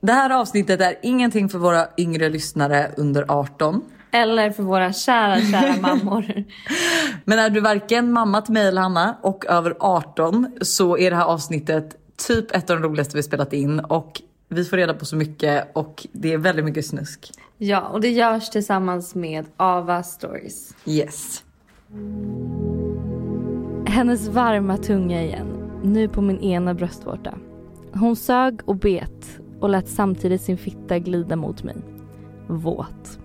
[0.00, 3.82] Det här avsnittet är ingenting för våra yngre lyssnare under 18.
[4.10, 6.44] Eller för våra kära, kära mammor.
[7.24, 11.16] Men är du varken mamma till mig eller Hanna och över 18 så är det
[11.16, 15.04] här avsnittet typ ett av de roligaste vi spelat in och vi får reda på
[15.04, 17.32] så mycket och det är väldigt mycket snusk.
[17.58, 20.74] Ja, och det görs tillsammans med Ava Stories.
[20.86, 21.44] Yes.
[23.86, 27.34] Hennes varma tunga igen, nu på min ena bröstvårta.
[27.92, 31.76] Hon sög och bet och lät samtidigt sin fitta glida mot mig.
[32.46, 33.18] Våt.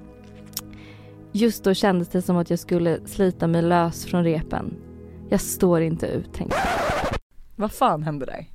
[1.31, 4.75] Just då kändes det som att jag skulle slita mig lös från repen.
[5.30, 7.17] Jag står inte ut tänkte jag.
[7.55, 8.52] Vad fan hände där?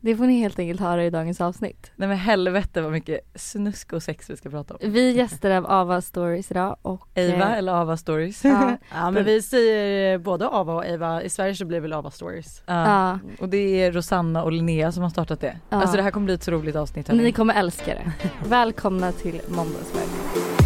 [0.00, 1.92] Det får ni helt enkelt höra i dagens avsnitt.
[1.96, 4.92] Nej men helvete vad mycket snusk och sex vi ska prata om.
[4.92, 7.08] Vi gäster av Ava Stories idag och...
[7.14, 8.44] Eva eh, eller Ava Stories?
[8.44, 11.92] Ja, Ja men vi säger både Ava och Eva, i Sverige så blir det väl
[11.92, 12.62] Ava Stories.
[12.66, 12.86] Ja.
[12.86, 15.56] ja, Och det är Rosanna och Linnea som har startat det.
[15.70, 15.76] Ja.
[15.76, 17.08] Alltså det här kommer bli ett så roligt avsnitt.
[17.08, 17.22] hörni.
[17.22, 18.12] ni kommer älska det.
[18.48, 20.57] Välkomna till Måndagsverk.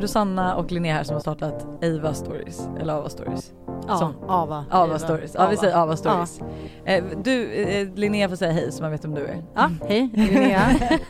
[0.00, 3.52] Rosanna och Linnea här som har startat Ava Stories, eller Ava Stories.
[3.88, 4.64] Ja, Som- Ava.
[4.70, 4.98] Ava.
[4.98, 6.40] Stories, ja vi säger Ava Stories.
[6.84, 9.42] Eh, du, eh, Linnea får säga hej så man vet om du är.
[9.54, 10.60] Ja, hej Linnea.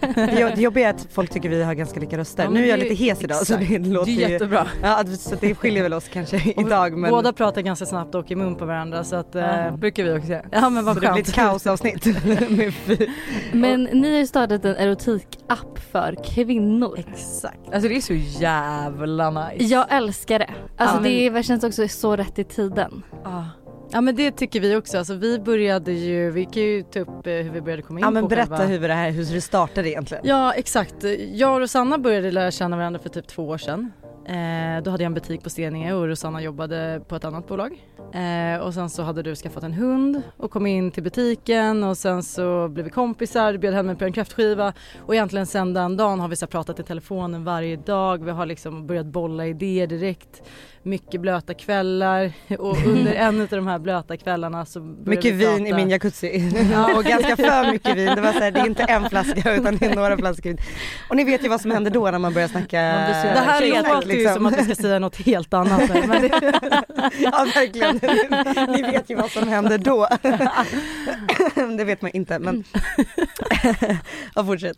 [0.01, 2.43] Det jo- det jobbiga är att folk tycker vi har ganska lika röster.
[2.43, 3.69] Ja, men nu är jag det- lite hes idag så exakt.
[3.73, 4.21] det Det låter är ju...
[4.33, 4.67] jättebra.
[4.83, 7.11] Ja, så det skiljer väl oss kanske idag men...
[7.11, 9.35] Båda pratar ganska snabbt och i mun på varandra så att...
[9.35, 10.45] Eh, brukar vi också göra.
[10.53, 12.05] Ja men så vad det blir ett kaosavsnitt.
[12.51, 13.07] Med fy-
[13.53, 16.99] Men ni har ju startat en erotikapp för kvinnor.
[16.99, 17.59] Exakt.
[17.73, 19.65] Alltså det är så jävla nice.
[19.65, 20.51] Jag älskar det.
[20.77, 23.03] Alltså Ja, det är- känns också så rätt i tiden.
[23.25, 23.45] Ah.
[23.91, 27.27] Ja men det tycker vi också, alltså vi började ju, vi kan ju ta upp
[27.27, 28.73] eh, hur vi började komma in ja men på berätta själva...
[28.73, 30.25] hur det här, hur det startade egentligen.
[30.27, 30.95] Ja exakt,
[31.33, 33.93] jag och Rosanna började lära känna varandra för typ två år sedan.
[34.29, 37.85] Eh, då hade jag en butik på Steninge och Rosanna jobbade på ett annat bolag.
[38.15, 41.97] Eh, och sen så hade du skaffat en hund och kom in till butiken och
[41.97, 44.73] sen så blev vi kompisar, bjöd hem mig på en kräftskiva
[45.07, 48.25] och egentligen sen den dagen har vi så pratat i telefonen varje dag.
[48.25, 50.43] Vi har liksom börjat bolla idéer direkt.
[50.89, 55.67] Mycket blöta kvällar och under en av de här blöta kvällarna så Mycket vi vin
[55.67, 56.27] i min jacuzzi
[56.97, 58.15] och ganska för mycket vin.
[58.15, 60.59] Det var så här, det är inte en flaska utan det är några flaskor vin.
[61.11, 63.83] Och ni vet ju vad som händer då när man börjar snacka Man Det här
[63.83, 64.35] låter ju liksom.
[64.35, 66.29] som att vi ska säga något helt annat men det,
[67.19, 68.01] Ja verkligen,
[68.73, 70.09] ni vet ju vad som händer då.
[71.79, 72.65] Det vet man inte men.
[74.35, 74.77] Ja fortsätt.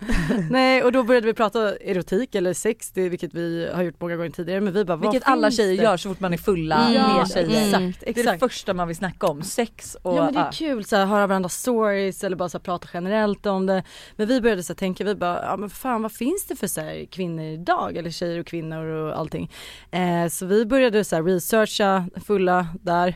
[0.50, 4.16] Nej och då började vi prata erotik eller sex, det, vilket vi har gjort många
[4.16, 5.82] gånger tidigare men vi bara Vilket alla tjejer det?
[5.82, 7.68] gör så fort man är fulla Ja, med tjejer.
[7.68, 7.88] Mm.
[7.88, 8.40] exakt, Det är det exakt.
[8.40, 10.16] första man vill snacka om, sex och...
[10.16, 12.88] Ja men det är kul så här, höra varandras stories eller bara så här, prata
[12.94, 13.82] generellt om det.
[14.16, 16.66] Men vi började så här, tänka, vi bara, ja men fan vad finns det för
[16.66, 17.96] så här, kvinnor idag?
[17.96, 19.50] Eller tjejer och kvinnor och allting.
[19.90, 23.14] Eh, så vi började så här, researcha fulla där.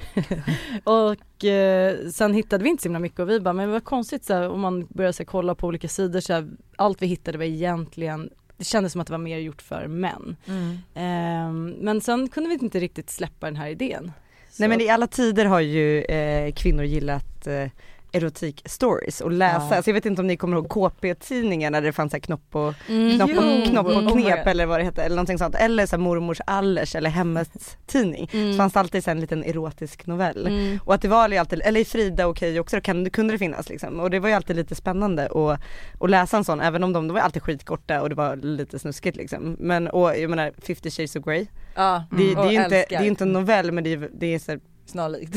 [0.84, 4.24] och eh, sen hittade vi inte så himla mycket och vi bara, men vad konstigt
[4.24, 7.06] så här, om man börjar så här, kolla på olika sidor så här, allt vi
[7.06, 10.36] hittade var egentligen det kändes som att det var mer gjort för män.
[10.46, 10.78] Mm.
[10.94, 14.12] Ehm, men sen kunde vi inte riktigt släppa den här idén.
[14.58, 17.68] Nej men Så- i alla tider har ju eh, kvinnor gillat eh,
[18.14, 19.66] erotik stories och läsa.
[19.70, 19.76] Ja.
[19.76, 22.54] Alltså jag vet inte om ni kommer ihåg KP-tidningen när det fanns så här knopp
[22.56, 23.16] och Mm.
[23.18, 24.48] knopp och, knopp och knep God.
[24.50, 25.54] eller vad det hette eller någonting sånt.
[25.54, 28.30] Eller så här mormors Allers eller Hemmets tidning.
[28.32, 28.52] Mm.
[28.52, 30.46] Så fanns det alltid så en liten erotisk novell.
[30.46, 30.78] Mm.
[30.84, 33.68] Och att det var alltid, eller i Frida och Okej också kan, kunde det finnas
[33.68, 34.00] liksom.
[34.00, 35.60] Och det var ju alltid lite spännande att,
[36.00, 38.78] att läsa en sån även om de, de var alltid skitkorta och det var lite
[38.78, 39.56] snuskigt liksom.
[39.60, 41.46] Men och jag menar 50 shades of Grey.
[41.74, 44.34] Ja, Det, det, är ju inte, det är inte en novell men det är, det
[44.34, 45.34] är så här, Snarlikt.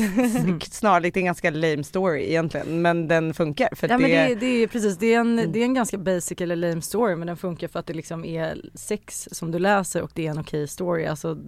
[0.72, 4.10] snarlikt, det är en ganska lame story egentligen men den funkar för Ja det, men
[4.10, 5.52] det, det är precis, det är, en, Mm.
[5.52, 8.24] det är en ganska basic eller lame story men den funkar för att det liksom
[8.24, 11.06] är sex som du läser och det är en okej story.
[11.06, 11.38] Alltså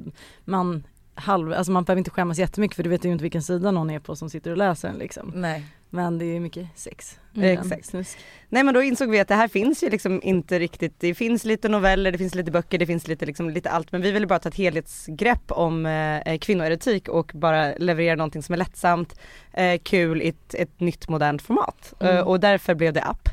[0.44, 0.84] man
[1.14, 3.90] halv, alltså man behöver inte skämmas jättemycket för du vet ju inte vilken sida någon
[3.90, 5.32] är på som sitter och läser den liksom.
[5.34, 5.64] Nej.
[5.90, 7.18] Men det är mycket sex.
[7.34, 7.48] Mm.
[7.48, 7.86] Men Exakt.
[7.86, 8.18] Snusk.
[8.48, 11.44] Nej men då insåg vi att det här finns ju liksom inte riktigt, det finns
[11.44, 14.26] lite noveller, det finns lite böcker, det finns lite liksom lite allt men vi ville
[14.26, 19.20] bara ta ett helhetsgrepp om eh, kvinnoerotik och bara leverera någonting som är lättsamt,
[19.52, 21.94] eh, kul i ett, ett nytt modernt format.
[22.00, 22.16] Mm.
[22.16, 23.28] Eh, och därför blev det app.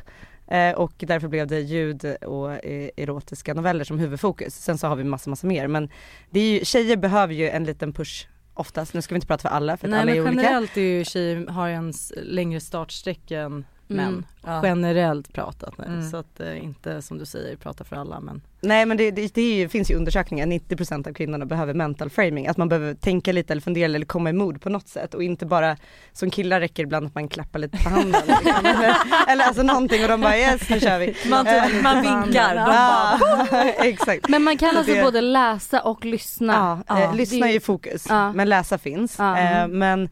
[0.46, 4.54] Eh, och därför blev det ljud och eh, erotiska noveller som huvudfokus.
[4.54, 5.90] Sen så har vi massa massa mer men
[6.30, 8.28] det är ju, tjejer behöver ju en liten push
[8.58, 10.42] oftast, nu ska vi inte prata för alla för Nej alla är men olika.
[10.42, 14.24] generellt är ju tjejer har en längre startsträcka än men Mm.
[14.44, 14.60] Ja.
[14.66, 15.84] generellt pratat nu.
[15.84, 16.10] Mm.
[16.10, 19.34] Så att eh, inte som du säger prata för alla men Nej men det, det,
[19.34, 23.32] det ju, finns ju undersökningar, 90% av kvinnorna behöver mental framing, att man behöver tänka
[23.32, 25.76] lite eller fundera eller komma i mod på något sätt och inte bara
[26.12, 28.66] som killar räcker ibland att man klappar lite på handen liksom.
[28.66, 28.94] eller,
[29.28, 31.16] eller alltså någonting och de bara yes nu kör vi.
[31.30, 33.18] Man, typ, man vinkar, de bara
[33.64, 34.28] Ja, exakt.
[34.28, 36.82] Men man kan Så alltså det- både läsa och lyssna.
[36.88, 37.12] Ja, eh, Ja.
[37.12, 38.32] lyssna Det- är ju fokus Ja.
[38.32, 39.16] men läsa finns.
[39.18, 39.38] Ja.
[39.38, 40.08] Eh, men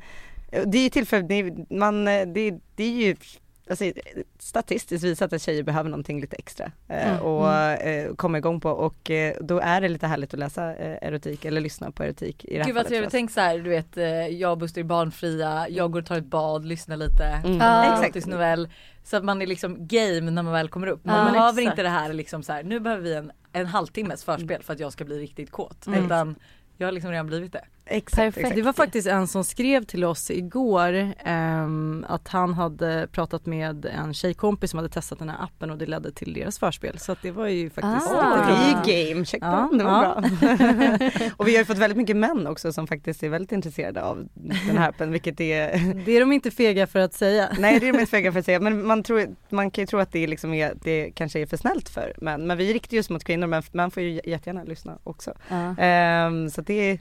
[0.53, 3.17] eh, det är ju tillfälligt, man, eh, det, det är ju
[3.71, 3.85] Alltså,
[4.39, 7.21] statistiskt visat att tjejer behöver någonting lite extra eh, Mm.
[7.21, 11.09] och eh, komma igång på och eh, då är det lite härligt att läsa eh,
[11.09, 13.71] erotik eller lyssna på erotik i det här Gud vad trevligt, tänk så här, du
[13.71, 17.25] vet eh, jag och Buster är barnfria, jag går och tar ett bad, lyssnar lite
[17.45, 17.61] Mm.
[17.61, 18.27] En Exakt.
[18.27, 18.69] novell.
[19.05, 21.05] Så att man är liksom game när man väl kommer upp.
[21.05, 24.25] Man men behöver inte det här liksom så här, nu behöver vi en, en halvtimmes
[24.25, 25.87] förspel för att jag ska bli riktigt kåt.
[25.87, 26.05] Mm.
[26.05, 26.37] Utan
[26.77, 27.65] jag har liksom redan blivit det.
[27.89, 28.37] Exakt, Perfekt.
[28.37, 28.57] exakt.
[28.57, 33.87] Det var faktiskt en som skrev till oss igår ehm, att han hade pratat med
[33.87, 36.99] en tjejkompis som hade testat den här appen och det ledde till deras förspel.
[36.99, 38.47] Så att det var ju faktiskt Ah.
[38.47, 40.21] Det är ju game, check Ja, den, det var ja.
[40.21, 41.31] bra.
[41.37, 44.29] och vi har ju fått väldigt mycket män också som faktiskt är väldigt intresserade av
[44.35, 47.49] den här appen vilket är Det är de inte fega för att säga.
[47.59, 49.87] Nej det är de inte fega för att säga men man, tror, man kan ju
[49.87, 52.97] tro att det, liksom är, det kanske är för snällt för män men vi riktar
[52.97, 55.33] just mot kvinnor men man får ju jättegärna lyssna också.
[55.49, 55.77] Ja.
[55.79, 56.99] Ehm, så att det är,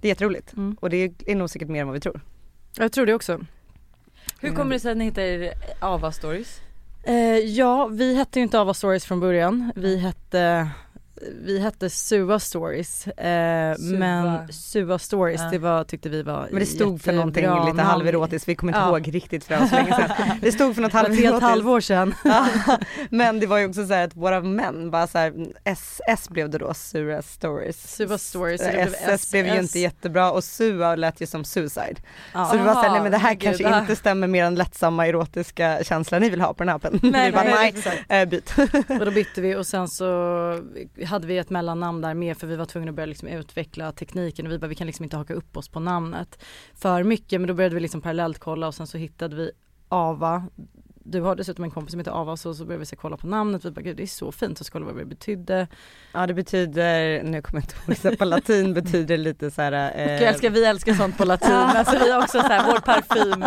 [0.00, 0.76] det är jätteroligt Mm.
[0.80, 2.20] och det är nog säkert mer än vad vi tror.
[2.76, 3.40] Jag tror det också.
[4.40, 6.60] Hur kommer det sig att ni heter Ava Stories?
[7.02, 9.72] Eh, ja, vi hette ju inte Ava Stories från början.
[9.76, 10.68] Vi hette
[11.44, 13.98] vi hette Sua Stories eh, Sua.
[13.98, 15.48] men Sua Stories Ja.
[15.50, 18.80] det var, tyckte vi var Men det stod för någonting lite halverotiskt, vi kommer inte
[18.80, 18.88] Ja.
[18.88, 20.10] ihåg riktigt för så länge sedan.
[20.40, 21.50] Det stod för något var ett helt halverotiskt.
[21.50, 22.14] halvår sedan.
[22.24, 22.46] Ja,
[23.10, 25.32] men det var ju också så här att våra män bara så här,
[25.64, 27.96] S, S blev det då, Sura Stories.
[27.96, 29.62] Sua Stories, så blev SS blev ju SS.
[29.62, 31.94] inte jättebra och Sua lät ju som suicide.
[32.34, 32.44] Ja.
[32.46, 33.80] Så det var såhär, nej men det här men kanske gud, ah.
[33.80, 37.00] inte stämmer mer än lättsamma erotiska känslan ni vill ha på den här appen.
[37.02, 38.04] Nej, vi bara, nej, nej, exakt.
[38.08, 38.54] äh, byt.
[39.00, 40.06] Och då bytte vi och sen så
[41.06, 44.46] hade vi ett mellannamn där med för vi var tvungna att börja liksom utveckla tekniken
[44.46, 46.42] och vi bara vi kan liksom inte haka upp oss på namnet
[46.74, 49.50] för mycket men då började vi liksom parallellt kolla och sen så hittade vi
[49.88, 50.44] Ava
[51.08, 53.26] du har dessutom en kompis som heter Ava så, så började vi så kolla på
[53.26, 55.66] namnet, vi bara gud det är så fint så kollade vi vad det betydde.
[56.12, 59.72] Ja det betyder, nu kommer jag inte ihåg, på latin betyder lite så här.
[59.72, 61.50] Eh, Jag älskar, vi älskar sånt på latin.
[61.76, 63.44] Alltså vi har också så här, vår parfym,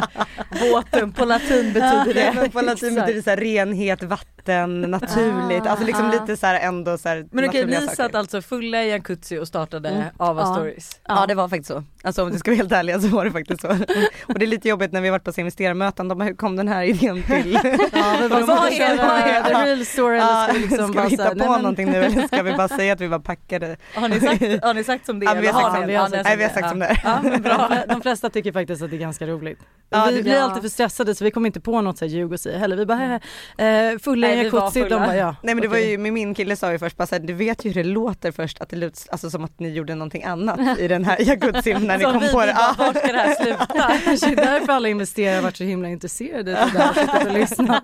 [0.71, 2.33] båten på latin betyder Ja, det.
[2.41, 6.11] men på latin betyder det så här, renhet, vatten, naturligt, Ah, alltså liksom ah.
[6.11, 7.95] lite så här ändå så här Men okej ni saker.
[7.95, 10.03] satt alltså fulla i jacuzzi och startade Mm.
[10.17, 10.53] Ava Ja.
[10.55, 10.99] Stories.
[11.07, 11.83] Ja det var faktiskt så.
[12.03, 13.67] Alltså om du ska vara helt ärlig så var det faktiskt så.
[14.27, 16.55] Och det är lite jobbigt när vi har varit på investerarmöten, de bara hur kom
[16.55, 17.59] den här idén till?
[17.93, 19.49] Ja, bara, vad är det?
[19.49, 21.91] The real story eller Ja, ska vi liksom ska vi hitta på nej, men- någonting
[21.91, 23.77] nu eller ska vi bara säga att vi var packade?
[23.95, 25.41] Har ni sagt, har ni sagt som det Ja, är?
[25.41, 27.01] vi har eller sagt som ja, ni Nej vi har sagt som det är.
[27.03, 27.71] Ja, men bra.
[27.87, 29.59] De, flesta tycker faktiskt att det är ganska roligt.
[29.89, 30.41] Ja, vi blir ja.
[30.43, 32.75] alltid för stressade så vi kommer inte på något så här ljug och säga heller.
[32.75, 33.19] Vi bara
[33.57, 34.79] eh, fulla i jacuzzi.
[34.81, 35.35] De bara ja.
[35.43, 37.65] Nej men det var ju, med min kille sa ju först bara såhär, du vet
[37.65, 40.79] ju hur det låter först att det låter alltså som att ni gjorde någonting annat
[40.79, 42.53] i den här jacuzzin när ni kom vi, på vi det.
[42.53, 42.75] bara, Ja.
[42.77, 43.99] vart ska det här sluta?
[44.05, 47.83] Kanske är därför alla investerare har varit så himla intresserade av det där och lyssnat.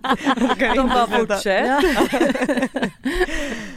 [0.76, 1.84] De bara fortsätt.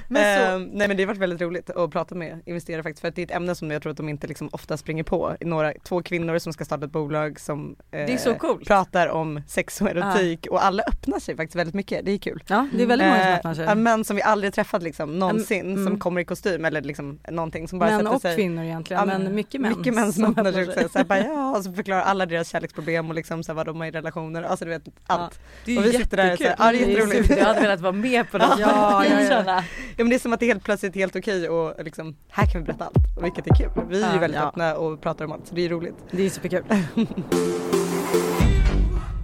[0.09, 3.01] Men så, Ehm, nej men det har varit väldigt roligt att prata med investerare faktiskt
[3.01, 5.03] för att det är ett ämne som jag tror att de inte liksom ofta springer
[5.03, 5.37] på.
[5.41, 8.67] Några, två kvinnor som ska starta ett bolag som eh, det är så coolt.
[8.69, 12.43] pratar om sex och erotik och alla öppnar sig faktiskt väldigt mycket, det är kul.
[12.49, 13.65] ja, det är väldigt många som öppnar sig.
[13.65, 15.85] ja, män som vi aldrig träffat liksom någonsin Mm.
[15.85, 19.01] som kommer i kostym eller liksom någonting som bara Män sätter och sig kvinnor egentligen,
[19.09, 19.75] Ja, men mycket män.
[19.79, 22.49] Mycket män som öppnar sig också, så här, bara, ja, och så förklarar alla deras
[22.49, 25.41] kärleksproblem och liksom så här, vad de har i relationer, alltså du vet allt.
[25.65, 26.67] Det är och vi sitter där och så här, jättekul.
[26.67, 27.39] ja, det är jätteroligt.
[27.39, 28.45] Jag hade velat vara med på det.
[28.59, 29.29] Ja, ja, ja.
[29.29, 29.57] Känna.
[29.97, 32.47] Ja men det är som att det är helt plötsligt helt okej och liksom, här
[32.53, 33.69] kan vi berätta allt, och vilket är kul.
[33.89, 34.49] Vi är ju Ja, väldigt ja.
[34.49, 35.95] öppna och pratar om allt så det är roligt.
[36.11, 36.63] Det är superkul.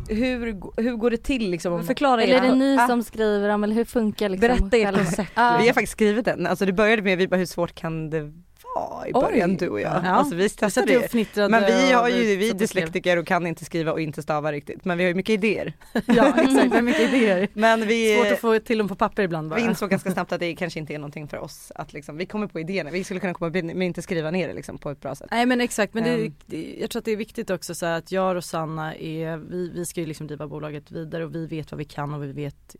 [0.08, 1.84] Hur, hur går det till liksom?
[1.84, 2.86] Förklara Eller är det ni Ah.
[2.88, 5.32] som skriver dem eller hur funkar liksom Berätta ert koncept.
[5.34, 5.56] Ja.
[5.60, 8.32] Vi har faktiskt skrivit den, alltså det började med, vi bara hur svårt kan det
[8.74, 9.56] vara i början Oj.
[9.56, 10.00] du och jag?
[10.04, 10.08] Ja.
[10.10, 11.48] Alltså vi testade ju det.
[11.48, 14.84] Men vi har ju, vi är dyslektiker och kan inte skriva och inte stava riktigt
[14.84, 15.72] men vi har ju mycket idéer.
[15.92, 17.48] Ja exakt, vi har mycket idéer.
[17.52, 19.56] Men vi, Svårt att få till dem på papper ibland bara.
[19.56, 22.26] vi insåg ganska snabbt att det kanske inte är någonting för oss att liksom, vi
[22.26, 24.90] kommer på idéerna, vi skulle kunna komma på men inte skriva ner det liksom på
[24.90, 25.28] ett bra sätt.
[25.30, 26.34] Nej men exakt, men det, Ehm.
[26.46, 29.70] det, jag tror att det är viktigt också så att jag och Sanna är, vi,
[29.74, 32.32] vi ska ju liksom driva bolaget vidare och vi vet vad vi kan och vi
[32.32, 32.76] vet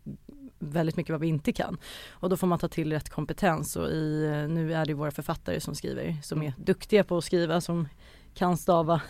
[0.64, 1.76] väldigt mycket vad vi inte kan.
[2.10, 5.60] Och då får man ta till rätt kompetens och i, nu är det våra författare
[5.60, 7.88] som skriver, som är duktiga på att skriva, som
[8.34, 9.00] kan stava.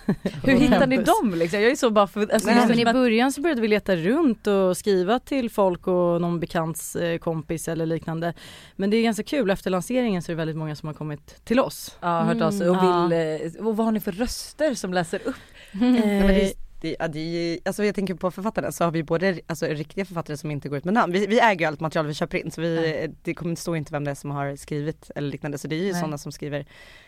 [0.44, 1.61] Hur hittar ni dem liksom?
[1.61, 4.46] Jag är så bara för, alltså, Nej, men i början så började vi leta runt
[4.46, 8.34] och skriva till folk och någon bekants eh, kompis eller liknande.
[8.76, 11.44] Men det är ganska kul, efter lanseringen så är det väldigt många som har kommit
[11.44, 11.96] till oss.
[12.00, 13.08] Ja, hört av sig och Mm.
[13.08, 15.34] vill, eh, och vad har ni för röster som läser upp?
[15.73, 19.67] Nej, men det, ja, det, alltså jag tänker på författarna så har vi både alltså,
[19.67, 21.12] riktiga författare som inte går ut med namn.
[21.12, 23.93] Vi, vi äger ju allt material vi köper in så vi, det kommer stå inte
[23.93, 25.59] vem det är som har skrivit eller liknande.
[25.59, 26.00] Så det är ju Nej.
[26.00, 26.67] sådana som skriver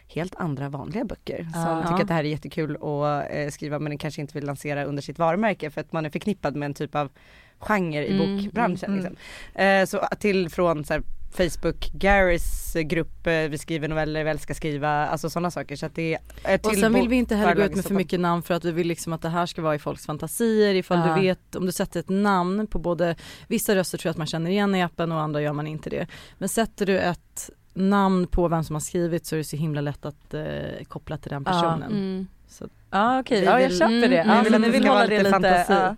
[0.09, 1.83] helt andra vanliga böcker som Ja.
[1.88, 5.02] tycker att det här är jättekul att eh, skriva men kanske inte vill lansera under
[5.02, 7.11] sitt varumärke för att man är förknippad med en typ av
[7.59, 8.92] genre i Mm, bokbranschen.
[8.92, 9.16] mm, Liksom.
[9.62, 14.88] Eh, så till från så här, Facebook, Garys grupp, vi skriver noveller, vi älskar skriva,
[15.06, 15.76] alltså sådana saker.
[15.76, 18.21] Så att det är Och sen vill vi inte heller gå ut med för mycket
[18.21, 20.99] namn för att vi vill liksom att det här ska vara i folks fantasier ifall
[21.09, 21.14] Ja.
[21.14, 23.16] du vet, om du sätter ett namn på både,
[23.49, 25.90] vissa röster tror jag att man känner igen i appen och andra gör man inte
[25.90, 26.06] det.
[26.38, 29.80] Men sätter du ett namn på vem som har skrivit så är det så himla
[29.80, 30.45] lätt att eh,
[30.88, 31.52] koppla till den Ja.
[31.52, 31.92] personen.
[31.92, 32.26] Mm.
[32.58, 34.18] Så, Ja okej, Vi ja jag vill- köper det.
[34.18, 35.72] mm, Ja, vi vill att det vill ska hålla vara det lite lite, fantasi.
[35.72, 35.96] ja,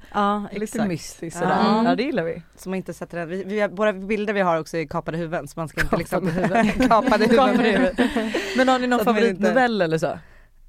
[0.53, 1.57] ja lite mystiskt sådär.
[1.61, 1.85] Ja.
[1.85, 2.43] Ja det gillar vi.
[2.67, 5.49] Man inte sätter den, vi, vi, har- våra bilder vi har också är kapade huvuden
[5.49, 6.89] så man ska inte liksom Kapade huvuden.
[6.89, 7.97] kapade huvuden.
[7.97, 8.33] Kapade.
[8.57, 10.19] Men har ni någon man inte- favoritnovell eller så?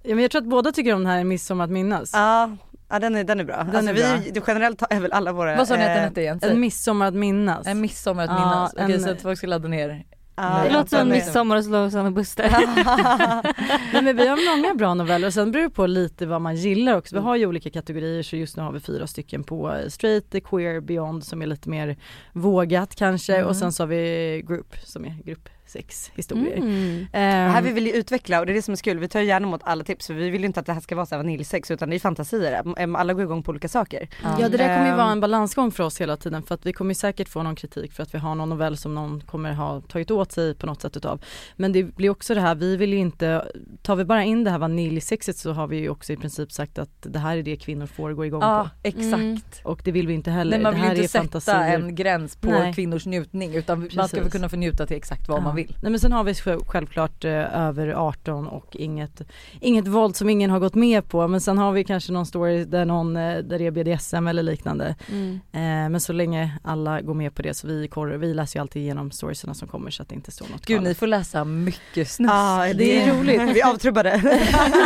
[0.04, 2.12] Ja, men jag tror att båda tycker om den här Midsommar att minnas.
[2.14, 2.50] Ja,
[2.90, 3.58] ja den, är, den är bra.
[3.58, 4.44] Den alltså, är vi, bra.
[4.48, 6.40] generellt är väl alla våra Vad sa ni att den eh, hette igen?
[6.42, 7.68] En midsommar att minnas.
[7.68, 8.74] En midsommar att Ja, minnas.
[8.74, 10.04] Okej en- så att folk ska ladda ner.
[10.64, 12.50] Det låter som midsommar och Slowsan och Buster.
[13.94, 16.56] Nej, men vi har många bra noveller och sen beror det på lite vad man
[16.56, 17.16] gillar också.
[17.16, 20.36] Vi har ju olika kategorier så just nu har vi fyra stycken på eh, straight,
[20.44, 21.98] queer, beyond som är lite mer
[22.34, 23.48] vågat kanske Mm.
[23.48, 26.58] och sen så har vi group som är grupp sex historier.
[26.58, 27.08] Mm.
[27.12, 29.08] Det Ehm, här vi vill ju utveckla och det är det som är kul, vi
[29.08, 31.06] tar gärna emot alla tips för vi vill ju inte att det här ska vara
[31.06, 32.64] så här vaniljsex utan det är fantasier,
[32.98, 34.10] alla går igång på olika saker.
[34.40, 34.98] Ja det där kommer ju Ehm.
[34.98, 37.94] vara en balansgång för oss hela tiden för att vi kommer säkert få någon kritik
[37.94, 40.82] för att vi har någon novell som någon kommer ha tagit åt sig på något
[40.82, 41.22] sätt utav.
[41.56, 43.46] Men det blir också det här, vi vill ju inte,
[43.82, 46.80] tar vi bara in det här vaniljsexet så har vi ju också i princip sagt
[46.80, 48.88] att det här är det kvinnor får gå igång Ja på.
[48.88, 49.14] exakt.
[49.14, 49.40] Mm.
[49.64, 50.52] Och det vill vi inte heller.
[50.58, 51.76] Nej man det vill här inte är sätta fantasier.
[51.76, 52.74] en gräns på Nej.
[52.74, 54.32] kvinnors njutning utan man ska väl Precis.
[54.32, 55.44] kunna få njuta till exakt vad Ja.
[55.44, 55.59] man vill.
[55.82, 59.22] Nej men sen har vi själv- självklart eh, över 18 och inget,
[59.60, 62.66] inget våld som ingen har gått med på men sen har vi kanske någon story
[62.66, 64.96] där någon, eh, där det är BDSM eller liknande.
[65.12, 65.40] Mm.
[65.52, 68.62] Eh, men så länge alla går med på det så vi, korre, vi läser ju
[68.62, 71.44] alltid igenom storiesarna som kommer så att det inte står något Gud ni får läsa
[71.44, 72.30] mycket snus.
[72.32, 73.42] Ja, det är roligt.
[73.56, 74.22] Vi avtrubbade.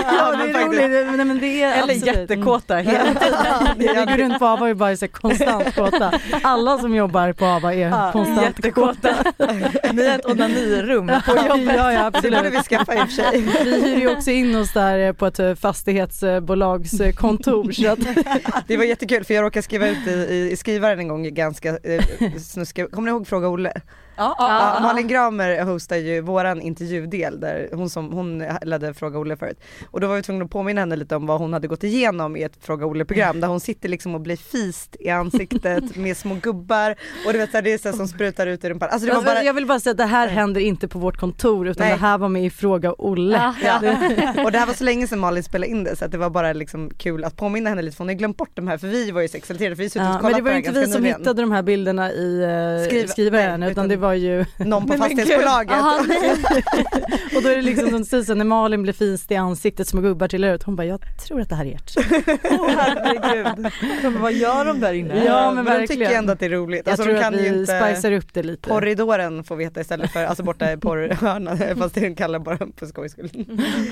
[0.06, 2.06] Ja, det men är roligt, nej, men det är Eller absolut.
[2.30, 3.68] jättekåta hela tiden.
[3.78, 6.20] Vi går runt på ABA och är bara så här konstant kåta.
[6.44, 9.10] Alla som jobbar på ABA är Ja, konstant jättekåta.
[9.94, 10.26] Ni har ett
[10.64, 11.76] onanirum på jobbet.
[11.78, 13.42] Ja, ja Det borde vi skaffa i och för sig.
[13.64, 18.00] Vi hyr ju också in oss där eh, på ett eh, fastighetsbolagskontor så att
[18.68, 21.70] Det var jättekul för jag råkade skriva ut i, i, i skrivaren en gång ganska
[21.70, 22.04] eh,
[22.38, 23.74] snuskiga, kommer ni ihåg Fråga Olle?
[24.18, 24.80] Ja, Ja.
[24.82, 29.60] Malin Gramer hostar ju våran intervjudel där hon som, hon ledde Fråga Olle förut.
[29.92, 32.36] Och då var vi tvungna att påminna henne lite om vad hon hade gått igenom
[32.38, 36.18] i ett Fråga Olle program där hon sitter liksom och blir fist i ansiktet med
[36.18, 36.96] små gubbar
[37.28, 38.90] och du vet det är så som sprutar ut i rumpan.
[38.92, 41.18] Alltså det var bara, Jag vill bara säga att det här händer inte på vårt
[41.18, 41.96] kontor utan Nej.
[41.96, 43.54] det här var med i Fråga Olle.
[43.64, 43.80] Ja.
[43.84, 44.44] Ja.
[44.44, 46.30] Och det här var så länge sedan Malin spelade in det så att det var
[46.30, 48.88] bara liksom kul att påminna henne lite för hon har glömt bort de här för
[48.88, 50.58] vi var ju så exalterade för vi suttit och Ja, kollat men det var ju
[50.58, 51.20] inte vi som nyligen.
[51.20, 54.88] hittade de här bilderna i uh, Skriva- skrivaren utan utan- det var ju Någon på
[54.88, 55.76] men fastighetsbolaget.
[57.36, 60.28] Och då är det liksom som Susan när Malin blir finst i ansiktet små gubbar
[60.28, 60.64] till ut.
[60.64, 61.94] Hon bara jag tror att det här är ert.
[62.52, 63.72] Åh herregud.
[64.04, 65.26] Men vad gör de där inne?
[65.26, 66.14] Ja, men de tycker verkligen.
[66.14, 66.82] ändå att det är roligt.
[66.86, 68.70] Jag Alltså, tror de att kan ju vi inte spicar upp det lite.
[68.70, 72.86] Porridoren får veta istället för, alltså borta i porrhörnan fast det kallar jag bara på
[72.86, 73.46] skojs skull.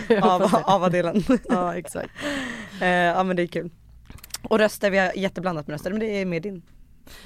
[0.08, 1.24] Jag Av, avadelen.
[1.50, 2.10] Ja exakt.
[2.82, 3.70] Eh, ja men det är kul.
[4.44, 6.62] Och röster, vi har jätteblandat med röster men det är med din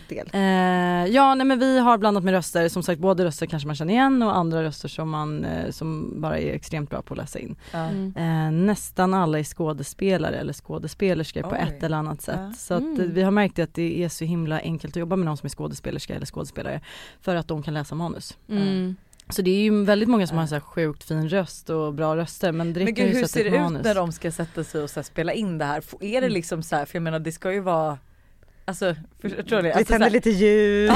[0.09, 0.29] del.
[0.33, 3.75] Eh, ja nej men vi har blandat med röster, som sagt både röster kanske man
[3.75, 7.17] känner igen och andra röster som man eh, som bara är extremt bra på att
[7.17, 7.55] läsa in.
[7.73, 8.13] Mm.
[8.17, 12.39] Eh, nästan alla är skådespelare eller skådespelerskor på ett eller annat sätt.
[12.39, 12.53] Ja.
[12.57, 13.13] Så att, eh, Mm.
[13.13, 15.49] vi har märkt att det är så himla enkelt att jobba med någon som är
[15.49, 16.81] skådespelerska eller skådespelare
[17.21, 18.37] för att de kan läsa manus.
[18.49, 18.95] Mm.
[19.29, 22.15] Så det är ju väldigt många som har så här sjukt fin röst och bra
[22.15, 23.83] röster men det Men räcker gud hur ser det ut manus.
[23.83, 25.83] när de ska sätta sig och spela in det här?
[26.01, 27.97] Är det liksom så här, för jag menar det ska ju vara
[28.67, 29.61] Alltså förstår ni?
[29.63, 30.91] Vi Alltså, tänder så här- lite ljus.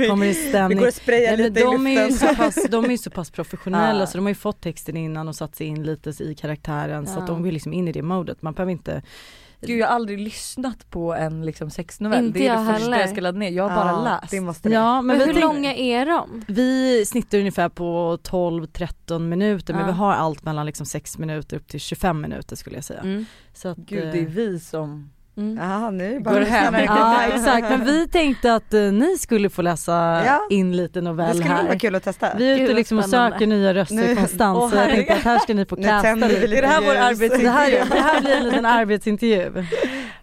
[0.00, 0.78] Vi, Kommer i vi stämning.
[0.78, 3.30] går och sprayar Nej, lite de, är ju så pass, de är ju så pass
[3.30, 4.06] professionella Ja.
[4.06, 7.12] så de har ju fått texten innan och satt sig in lite i karaktären så
[7.12, 7.18] Ja.
[7.20, 8.42] att de vill liksom in i det modet.
[8.42, 9.02] Man behöver inte
[9.66, 12.24] Gud jag har aldrig lyssnat på en liksom sexnovell.
[12.26, 13.00] Inte det är jag det första heller.
[13.00, 13.50] jag ska ladda ner.
[13.50, 14.30] Jag har bara läst.
[14.30, 14.74] Det måste det.
[14.74, 16.44] Ja men, Men vi, hur långa är de?
[16.48, 21.68] vi snittar ungefär på 12-13 minuter men vi har allt mellan liksom 6 minuter upp
[21.68, 23.00] till 25 minuter skulle jag säga.
[23.00, 23.26] Mm.
[23.54, 25.56] Så att, Gud eh, det är vi som Mm.
[25.58, 26.72] Jaha nu det Går hem.
[26.72, 29.92] det Ja exakt men vi tänkte att eh, ni skulle få läsa
[30.26, 30.40] Ja.
[30.50, 31.78] in lite Det novell skulle nog vara här.
[31.78, 32.28] kul att testa.
[32.36, 35.22] Vi är ute liksom och söker nya röster Nu- konstant Åh, så jag tänkte att
[35.22, 37.44] här ska ni få lite Är det här vår arbetsintervju?
[37.44, 39.64] Det här, det här blir en liten arbetsintervju.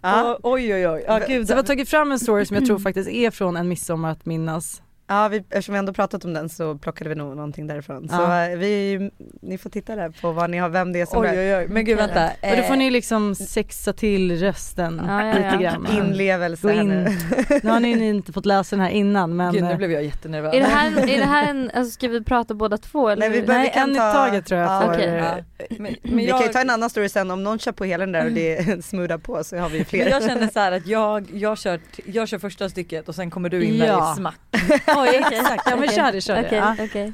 [0.00, 0.38] Ja.
[0.42, 1.04] Oj oj oj.
[1.06, 1.46] Ja, gud.
[1.48, 4.10] Så vi har tagit fram en story som jag tror faktiskt är från En midsommar
[4.10, 4.81] att minnas.
[5.06, 8.08] Ja, vi, eftersom vi ändå pratat om den så plockade vi nog någonting därifrån.
[8.08, 8.46] Så Ja.
[8.48, 9.10] eh, vi,
[9.42, 11.32] ni får titta där på vad ni har, vem det är som Oj är.
[11.58, 12.26] oj oj, men gud vänta.
[12.26, 15.86] Och då får Eh, ni liksom sexa till rösten Ja, ja, lite grann.
[15.96, 16.88] Inlevelse Gå in.
[16.88, 17.16] nu.
[17.62, 20.04] Nu har ni inte fått läsa den här innan men Gud nu eh, blev jag
[20.04, 20.54] jättenervös.
[20.54, 23.28] Är det här, är det här en, alltså ska vi prata båda två eller?
[23.30, 24.70] Nej, vi bör- nej, kan en i ta- taget tror jag.
[24.70, 25.34] Ja, för, eh, Ja.
[25.78, 28.06] Men, men vi kan ju ta en annan story sen om någon kör på hela
[28.06, 29.98] den där och det smoothar på så har vi fler.
[30.04, 33.30] men jag känner så här att jag, jag, kör, jag kör första stycket och sen
[33.30, 34.12] kommer du in där Ja.
[34.12, 34.34] i smack.
[34.96, 35.96] Oj exakt, ja men Okej.
[35.96, 36.56] kör det, kör det.
[36.56, 36.76] Ja.
[36.80, 37.12] okej.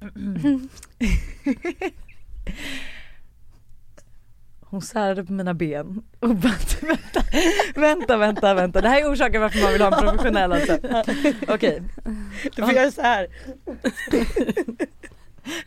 [4.70, 7.22] Hon särade på mina ben och bara, vänta,
[7.74, 8.80] vänta, vänta, vänta.
[8.80, 10.78] Det här är orsaken varför man vill ha en professionell alltså.
[11.48, 11.82] Okej,
[12.56, 13.26] Du får göra så här.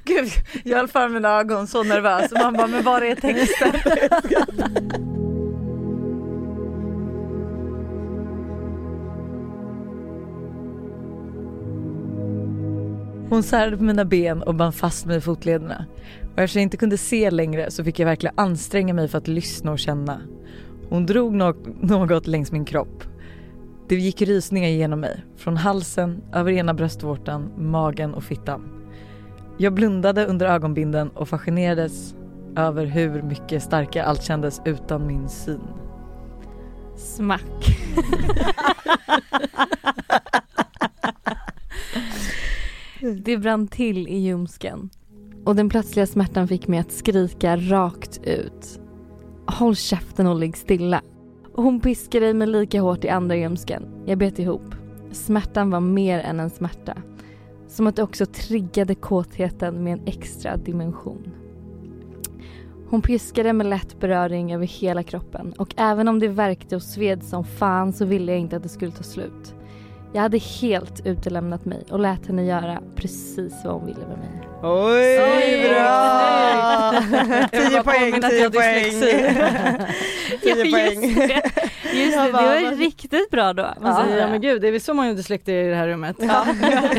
[0.03, 0.29] gud
[0.63, 3.73] jag höll för mina ögon så nervös man bara, men var är texten?
[13.31, 15.85] Hon särade på mina ben och band fast mig i fotlederna.
[16.33, 19.27] Och eftersom jag inte kunde se längre så fick jag verkligen anstränga mig för att
[19.27, 20.21] lyssna och känna.
[20.89, 23.03] Hon drog nå- något längs min kropp.
[23.89, 25.23] Det gick rysningar genom mig.
[25.37, 28.61] Från halsen, över ena bröstvårtan, magen och fittan.
[29.57, 32.15] Jag blundade under ögonbinden och fascinerades
[32.55, 35.61] över hur mycket starkare allt kändes utan min syn.
[36.97, 37.41] Smack.
[43.23, 44.89] Det brann till i ljumsken
[45.45, 48.79] och den plötsliga smärtan fick mig att skrika rakt ut.
[49.47, 51.01] Håll käften och ligg stilla.
[51.53, 54.03] Hon piskade mig lika hårt i andra ljumsken.
[54.05, 54.75] Jag bet ihop.
[55.11, 56.97] Smärtan var mer än en smärta.
[57.67, 61.31] Som att det också triggade kåtheten med en extra dimension.
[62.89, 67.23] Hon piskade med lätt beröring över hela kroppen och även om det värkte och sved
[67.23, 69.55] som fan så ville jag inte att det skulle ta slut.
[70.13, 74.27] Jag hade helt utelämnat mig och lät henne göra precis vad hon ville med mig.
[74.63, 76.93] Oj, Oj, bra!
[77.51, 78.83] Jag vill 10 bara poäng, påminna att 10 jag har poäng.
[78.83, 80.41] dyslexi.
[80.41, 81.01] 10 poäng.
[81.03, 81.41] Just det,
[81.93, 83.73] just det, det var riktigt bra då.
[83.81, 84.27] Ja, säga.
[84.27, 86.15] men gud det är väl så många dyslektiker i det här rummet.
[86.19, 86.27] Ja.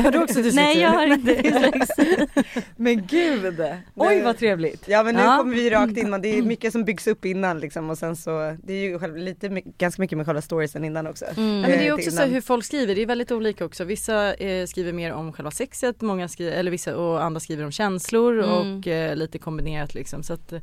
[0.03, 0.55] Har du också dyslexi?
[0.55, 2.27] Nej jag har inte dyslexi.
[2.75, 3.63] Men gud!
[3.95, 4.87] Oj vad trevligt.
[4.87, 5.37] Ja men nu Ja.
[5.37, 6.21] kommer vi rakt in, man.
[6.21, 9.17] det är mycket som byggs upp innan liksom och sen så, det är ju själv,
[9.17, 11.25] lite, ganska mycket med själva storiesen innan också.
[11.25, 12.33] Ja, men det är Eh, också till så innan.
[12.33, 13.83] hur folk skriver, det är väldigt olika också.
[13.83, 17.71] Vissa eh, skriver mer om själva sexet, många skriver, eller vissa och andra skriver om
[17.71, 18.77] känslor Mm.
[18.77, 20.23] och eh, lite kombinerat liksom.
[20.23, 20.61] Så att, eh,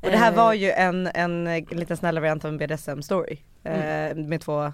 [0.00, 3.38] Och det här var ju en, en, eh, lite snällare variant av en BDSM story.
[3.64, 4.28] Eh, Mm.
[4.28, 4.64] med två,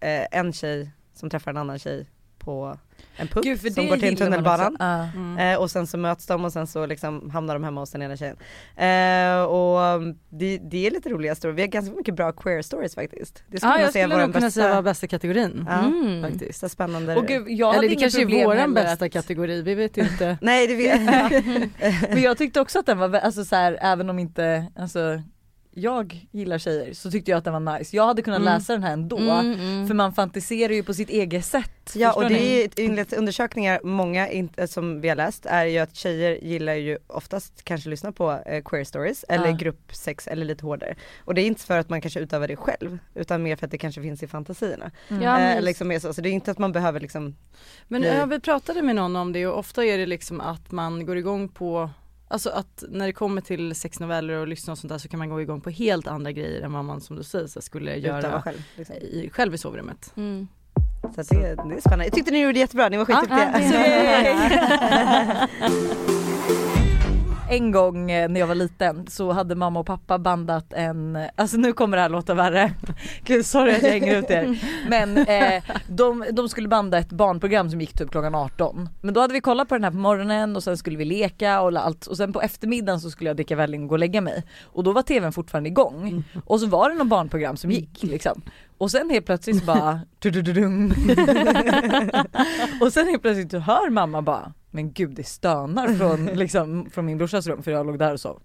[0.00, 2.06] eh, en tjej som träffar en annan tjej
[2.38, 2.78] på
[3.16, 4.76] en pub Gud som går till tunnelbanan.
[4.78, 5.08] Ja.
[5.14, 5.38] mm.
[5.38, 8.02] Eh, och sen så möts de och sen så liksom hamnar de hemma hos den
[8.02, 8.36] ena tjejen.
[8.76, 12.94] Eh, och det, det är lite roliga stories, vi har ganska mycket bra queer stories
[12.94, 13.42] faktiskt.
[13.48, 14.82] Det skulle man jag skulle var nog den kunna säga var bästa.
[14.82, 15.66] bästa kategorin.
[15.68, 16.22] Ja, Mm.
[16.22, 16.60] Faktiskt.
[16.60, 17.16] så spännande.
[17.16, 20.38] Och gud, jag Eller det kanske är våran bästa att- kategori, vi vet inte.
[20.42, 21.00] Nej det vet
[22.10, 25.22] Men jag tyckte också att den var, alltså så här, även om inte, alltså
[25.76, 27.96] jag gillar tjejer så tyckte jag att den var nice.
[27.96, 28.54] Jag hade kunnat Mm.
[28.54, 29.18] läsa den här ändå.
[29.18, 29.86] Mm, mm.
[29.86, 31.92] För man fantiserar ju på sitt eget sätt.
[31.94, 32.28] Ja och ni?
[32.28, 36.74] det är enligt undersökningar, många inte, som vi har läst, är ju att tjejer gillar
[36.74, 39.52] ju oftast kanske lyssna på eh, queer stories eller Ja.
[39.56, 40.94] gruppsex eller lite hårdare.
[41.24, 43.70] Och det är inte för att man kanske utövar det själv utan mer för att
[43.70, 44.90] det kanske finns i fantasierna.
[45.08, 45.22] Mm.
[45.22, 46.14] Ja, eh, liksom är så.
[46.14, 47.36] så det är inte att man behöver liksom,
[47.88, 48.16] Men Nej.
[48.16, 51.16] jag vi pratade med någon om det och ofta är det liksom att man går
[51.18, 51.90] igång på
[52.28, 55.28] Alltså att när det kommer till sexnoveller och lyssna och sånt där så kan man
[55.28, 58.20] gå igång på helt andra grejer än vad man som du säger så skulle utöva
[58.20, 58.62] göra själv.
[58.76, 58.96] Liksom.
[58.96, 60.12] i, själv i sovrummet.
[60.16, 60.48] Mm.
[61.14, 62.04] Så det, det är spännande.
[62.04, 63.60] Jag tyckte ni gjorde det jättebra, ni var skitduktiga.
[65.40, 65.48] ja,
[67.48, 71.56] En gång eh, när jag var liten så hade mamma och pappa bandat en, alltså
[71.56, 72.72] nu kommer det här låta värre.
[73.24, 74.58] Gud sorry att jag hänger ut er.
[74.88, 78.88] Men eh, de, de skulle banda ett barnprogram som gick typ klockan 18.
[79.00, 81.60] Men då hade vi kollat på den här på morgonen och sen skulle vi leka
[81.60, 84.20] och allt och sen på eftermiddagen så skulle jag dricka välling och gå och lägga
[84.20, 84.44] mig.
[84.62, 86.24] Och då var tvn fortfarande igång.
[86.44, 88.42] Och så var det någon barnprogram som gick liksom.
[88.78, 90.00] Och sen helt plötsligt bara.
[92.80, 97.06] Och sen helt plötsligt så hör mamma bara men gud det stönar från, liksom, från
[97.06, 98.42] min brorsas rum för jag låg där och sov.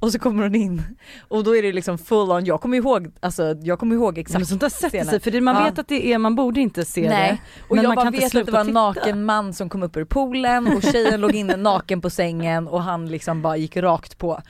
[0.00, 0.82] Och så kommer hon in
[1.28, 4.38] och då är det liksom full on, jag kommer ihåg, alltså jag kommer ihåg exakt
[4.38, 5.64] Men sånt där sätter sig för det, man Ja.
[5.64, 7.30] vet att det är, man borde inte se Nej.
[7.30, 7.62] det.
[7.68, 9.82] Och men jag man bara kan vet att det var en naken man som kom
[9.82, 13.76] upp ur poolen och tjejen låg inne naken på sängen och han liksom bara gick
[13.76, 14.42] rakt på.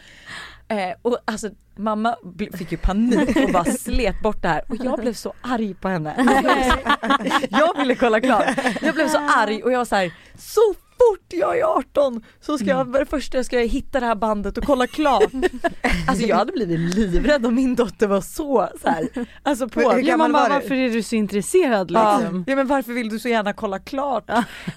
[0.69, 2.17] Eh, och alltså mamma
[2.55, 5.88] fick ju panik och bara slet bort det här och jag blev så arg på
[5.88, 6.14] henne.
[7.51, 8.47] jag ville kolla klart.
[8.83, 10.61] Jag blev så arg och jag var så här, så
[10.99, 14.59] fort jag är 18 så ska jag, det första ska jag hitta det här bandet
[14.59, 15.23] och kolla klart.
[16.09, 19.09] alltså jag hade blivit livrädd om min dotter var så, så här,
[19.43, 19.81] alltså på.
[19.91, 22.19] Hur Ja, bara, var varför är du så intresserad Ja.
[22.19, 22.45] liksom?
[22.47, 24.25] ja men varför vill du så gärna kolla klart?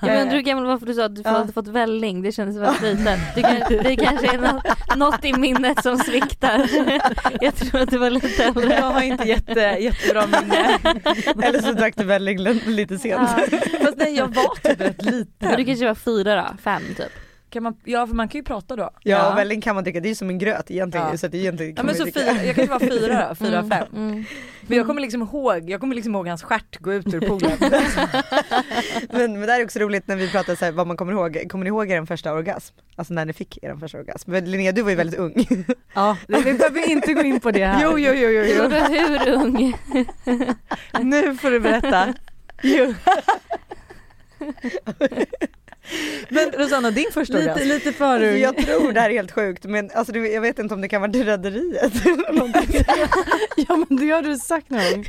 [0.01, 1.29] Jag undrar hur gammal var för du sa att du Ja.
[1.31, 3.19] hade fått välling, det kändes väldigt litet.
[3.35, 4.63] Det, kan, det kanske är något,
[4.97, 6.69] något i minnet som sviktar.
[7.41, 8.73] Jag tror att du var lite äldre.
[8.75, 10.77] Jag har inte jätte, jättebra minne.
[11.47, 13.29] Eller så drack du välling lite sent.
[13.51, 13.57] Ja.
[13.81, 15.27] Fast nej jag var typ rätt liten.
[15.39, 17.11] Men du kanske var fyra då, fem typ.
[17.49, 18.83] Kan man, ja för man kan ju prata då.
[18.83, 19.31] Ja, Ja.
[19.31, 21.17] och välling kan man dricka, det är ju som en gröt egentligen Ja.
[21.17, 22.33] så att egentligen Ja kan men så man ju dricka.
[22.33, 23.87] fyra, jag kanske var fyra då, fyra, Mm, fem.
[23.95, 24.23] Mm.
[24.67, 27.51] Men jag kommer liksom ihåg, jag kommer liksom ihåg hans stjärt gå ut ur poolen.
[29.09, 31.13] Men, men det här är också roligt när vi pratar så här, vad man kommer
[31.13, 32.75] ihåg, kommer ni ihåg er första orgasm?
[32.95, 34.31] Alltså när ni fick er första orgasm?
[34.31, 35.45] Men Linnea du var ju väldigt ung.
[35.93, 37.83] Ja, vi behöver inte gå in på det här.
[37.83, 38.69] Jo jo jo jo, jo.
[38.69, 39.73] Hur ung?
[41.01, 42.13] nu får du berätta.
[42.63, 42.93] Jo.
[46.29, 47.67] Men Rosanna din första Lite, orgasm?
[47.67, 50.73] lite för Alltså, jag tror det här är helt sjukt men alltså, jag vet inte
[50.73, 52.81] om det kan vara till Rederiet eller någonting.
[53.67, 55.05] Ja men det har du sagt någon gång.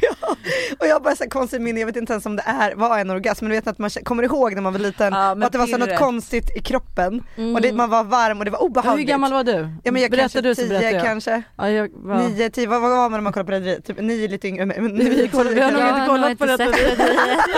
[0.79, 2.97] Och jag har bara så konstigt minne, jag vet inte ens om det är, vad
[2.97, 3.45] är en orgasm?
[3.45, 5.67] Men du vet att man kommer ihåg när man var liten Ja, att det var
[5.67, 7.55] så något konstigt i kroppen Mm.
[7.55, 9.09] och det, man var varm och det var Hur obehagligt.
[9.09, 9.69] gammal var du?
[9.85, 11.03] Ja men jag Berättar kanske du så tio berättar jag.
[11.05, 12.29] kanske, Ja, jag var...
[12.29, 13.85] nio, tio, vad, vad var man när man kollade på Rederiet?
[13.87, 16.45] Typ nio lite yngre men Vi nio, kollar- tio vi har nog inte kollat på
[16.45, 16.99] Rederiet.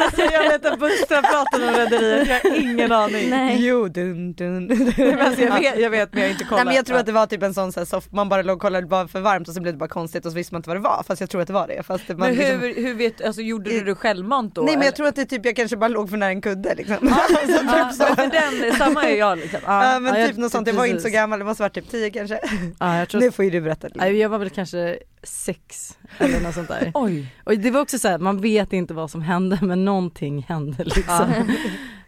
[0.05, 3.14] Alltså, jag vet att Buster pratar om Rederiet, jag har ingen aning.
[3.31, 3.67] Nej.
[3.67, 4.67] Jo dun dun.
[4.97, 6.59] Men alltså, jag, vet, jag vet men jag har inte kollat.
[6.59, 8.43] Nej men jag tror att det var typ en sån så här soft, man bara
[8.43, 10.55] låg och kollade, var för varmt och så blev det bara konstigt och så visste
[10.55, 11.83] man inte vad det var fast jag tror att det var det.
[11.83, 14.61] Fast det, man Men liksom, hur, hur vet, alltså gjorde du det självmant då?
[14.63, 14.87] Nej men eller?
[14.87, 16.97] jag tror att det typ, jag kanske bara låg för nära en kudde liksom.
[17.01, 18.05] Ja, Alltså, typ ja, så.
[18.17, 19.61] men för den, samma är jag liksom.
[19.67, 19.93] Ja.
[19.93, 21.75] Ja men Ja, jag- typ något sånt, jag var inte så gammal, det måste varit
[21.75, 22.41] typ 10 kanske.
[22.79, 23.21] Ja, jag, tror...
[23.21, 23.89] Nu får ju du berätta.
[23.95, 26.91] Nej, jag var väl kanske sex eller något sånt där.
[26.95, 27.27] Oj.
[27.45, 30.85] Och det var också så här, man vet inte vad som hände men någonting hände
[30.85, 31.33] liksom.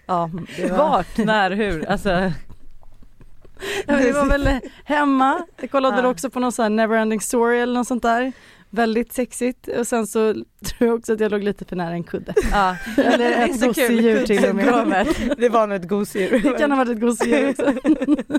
[0.07, 1.85] Ja, det var, Vart, när, hur?
[1.89, 2.09] Alltså,
[3.87, 4.49] det var väl
[4.85, 6.09] hemma, jag kollade Ja.
[6.09, 8.33] också på någon sån här neverending story eller något sånt där.
[8.71, 10.45] Väldigt sexigt och sen så tror
[10.89, 12.35] jag också att jag låg lite för nära en kudde.
[12.53, 12.77] ja.
[12.97, 14.55] Eller Det är ett gosedjur till och
[14.89, 15.07] med.
[15.39, 16.41] Det var nog ett gosedjur.
[16.53, 17.73] Det kan ha varit ett gosedjur också.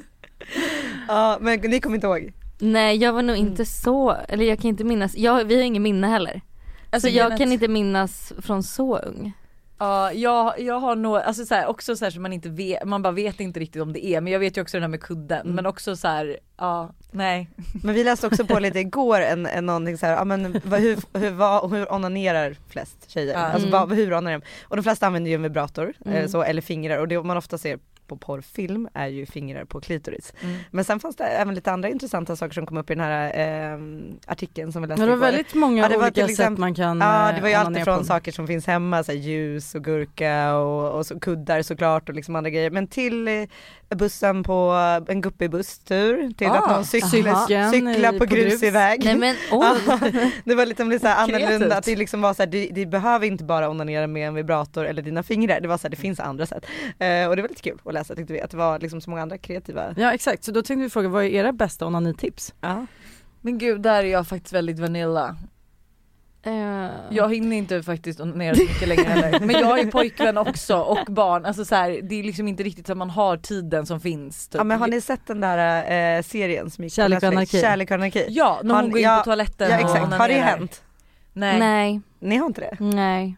[1.07, 2.33] Ja men ni kommer inte ihåg?
[2.59, 5.83] Nej jag var nog inte så, eller jag kan inte minnas, jag, vi har ingen
[5.83, 6.41] minne heller.
[6.89, 9.33] Alltså, så jag kan inte minnas från så ung.
[9.79, 12.85] Ja, jag, jag har nog, alltså så här, också så här som man inte vet,
[12.85, 14.87] man bara vet inte riktigt om det är men jag vet ju också det här
[14.87, 15.55] med kudden Mm.
[15.55, 17.49] men också så här, ja, nej.
[17.83, 20.79] Men vi läste också på lite igår en, en någonting så här, ja men vad,
[20.79, 23.33] hur, hur, vad, hur onanerar flest tjejer?
[23.33, 23.39] Ja.
[23.39, 23.71] Alltså Mm.
[23.79, 24.45] vad, hur onanerar de?
[24.63, 26.17] Och de flesta använder ju en vibrator, Mm.
[26.17, 29.81] eh, så, eller fingrar och det man ofta ser på porrfilm är ju fingrar på
[29.81, 30.33] klitoris.
[30.41, 30.57] Mm.
[30.71, 33.73] Men sen fanns det även lite andra intressanta saker som kom upp i den här
[33.73, 33.79] eh,
[34.27, 35.31] artikeln som vi läste Men det var igår.
[35.37, 37.49] väldigt många Ja, det var olika till exempel- sätt man kan Ja eh, det var
[37.49, 38.03] ju allt onanera ifrån på.
[38.05, 42.15] saker som finns hemma, så här, ljus och gurka och, och så kuddar såklart och
[42.15, 42.69] liksom andra grejer.
[42.69, 43.43] Men till eh,
[43.89, 44.71] bussen på
[45.07, 48.43] en guppig busstur, till att Ah, någon cyklar, i- på på grus.
[48.45, 49.01] grusig väg.
[49.05, 50.31] Nej men oj!
[50.43, 52.85] Det var lite, lite så här annorlunda, att det liksom var så här, det, det
[52.85, 55.95] behöver inte bara onanera med en vibrator eller dina fingrar, det var så här, det
[55.95, 56.65] finns andra sätt.
[56.99, 59.09] Eh, och det var lite kul att läsa tyckte vi, att det var liksom så
[59.09, 59.93] många andra kreativa.
[59.97, 62.53] Ja exakt, så då tänkte vi fråga vad är era bästa onanitips?
[62.61, 62.85] Ja.
[63.41, 65.35] Men gud där är jag faktiskt väldigt vanilla.
[66.43, 69.39] Eh, Jag hinner inte faktiskt onanera så mycket längre heller.
[69.39, 72.63] Men jag har ju pojkvän också och barn, alltså så här, det är liksom inte
[72.63, 74.47] riktigt så att man har tiden som finns.
[74.47, 74.57] Typ.
[74.59, 77.61] ja men har ni sett den där eh, serien som gick på Kärlek och anarki.
[77.61, 78.25] Kärlek och anarki.
[78.29, 80.15] Ja, när Har hon ni- går in ja, på toaletten Ja och exakt, har det
[80.35, 80.43] onanerar.
[80.57, 80.83] hänt?
[81.33, 81.59] Nej.
[81.59, 82.77] Nej, Ni har inte det?
[82.79, 83.37] nej.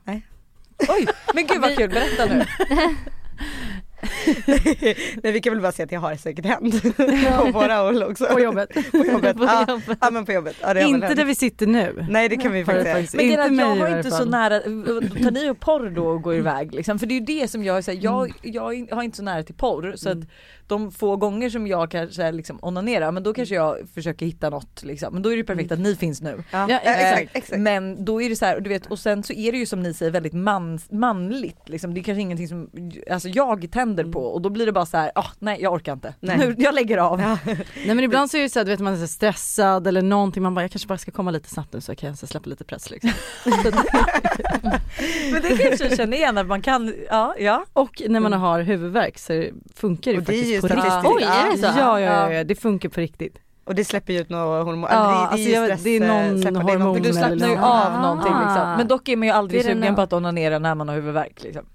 [0.89, 2.45] Oj, men gud vad kul, berätta nu.
[5.23, 6.81] Nej vi kan väl bara säga att jag har säkert hänt
[7.37, 8.25] på våra håll också.
[8.25, 8.91] På jobbet?
[8.91, 9.37] på jobbet.
[9.37, 9.97] På ja, jobbet.
[10.01, 10.55] ja men på jobbet.
[10.61, 11.17] Ja, Inte hänt.
[11.17, 12.05] där vi sitter nu.
[12.09, 13.37] Nej det kan vi faktiskt säga.
[13.37, 14.59] Men inte jag har inte så nära,
[15.23, 16.99] tar ni upp porr då och går iväg liksom?
[16.99, 19.43] För det är ju det som jag, så här, jag, jag har inte så nära
[19.43, 20.17] till porr så att
[20.67, 24.83] de få gånger som jag kanske liksom onanerar men då kanske jag försöker hitta något
[24.83, 25.13] liksom.
[25.13, 26.43] Men då är det ju perfekt att ni finns nu.
[26.51, 27.61] Ja, Ja, exakt, exakt.
[27.61, 29.65] Men då är det så här, och du vet, och sen så är det ju
[29.65, 31.93] som ni säger väldigt man, manligt liksom.
[31.93, 32.69] Det är kanske ingenting som
[33.11, 35.93] alltså jag tänder på och då blir det bara så här, ah, nej jag orkar
[35.93, 36.13] inte.
[36.19, 36.37] Nej.
[36.37, 37.21] Nu, jag lägger av.
[37.21, 37.37] Ja.
[37.85, 40.01] Nej men ibland så är det så att du vet man är så stressad eller
[40.01, 42.27] någonting, man bara jag kanske bara ska komma lite snabbt nu så kan jag så
[42.27, 43.09] släppa lite press liksom.
[45.31, 47.65] Men det kanske jag känner igen att man kan, ja ja.
[47.73, 50.91] Och när man har huvudvärk så funkar det Och det är faktiskt ju på riktigt.
[51.05, 51.65] Oj, är det så?
[51.79, 53.37] Ja, ja, ja, ja, det funkar på riktigt.
[53.65, 55.83] Och det släpper ju ut några hormon, Ja, eller det, det alltså är ju stress,
[55.83, 57.63] det är någon eh, släpper- det är hormon någonting- Du eller slappnar ju något.
[57.65, 58.01] av Ah.
[58.01, 58.73] någonting liksom.
[58.77, 61.65] Men dock är man ju aldrig sugen på att onanera när man har huvudvärk liksom.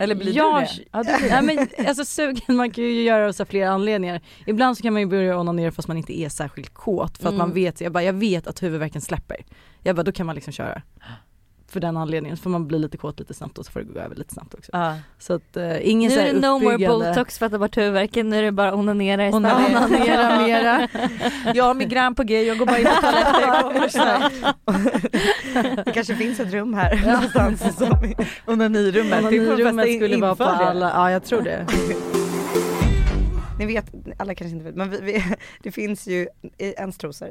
[0.00, 0.84] Eller blir jag, du det?
[0.92, 1.42] Ja, du blir Nej
[1.76, 4.20] men alltså sugen man kan ju göra av så här flera anledningar.
[4.46, 7.34] Ibland så kan man ju börja onanera fast man inte är särskilt kåt för att
[7.34, 7.38] Mm.
[7.38, 9.36] man vet, jag bara jag vet att huvudvärken släpper.
[9.82, 10.82] Jag bara då kan man liksom köra.
[11.74, 13.86] För den anledningen så får man bli lite kåt lite snabbt och så får det
[13.86, 14.70] gå över lite snabbt också.
[14.72, 14.96] Ja.
[15.18, 18.30] Så att uh, ingen Nu är det no more botox för att ta bort huvudvärken,
[18.30, 19.52] nu är det bara onanera istället.
[19.52, 20.38] Onanera.
[20.38, 20.88] Mera.
[21.54, 24.32] Jag har migrän på G, jag går bara in på toaletten, jag kommer snart.
[25.84, 28.14] Det kanske finns ett rum här någonstans som
[28.46, 29.18] Onanirummet.
[29.18, 31.66] Onanirummet skulle vara på alla, ja jag tror det.
[33.58, 33.84] Ni vet,
[34.18, 35.24] alla kanske inte vet, men vi, vi,
[35.62, 36.26] det finns ju
[36.58, 37.30] ens trosor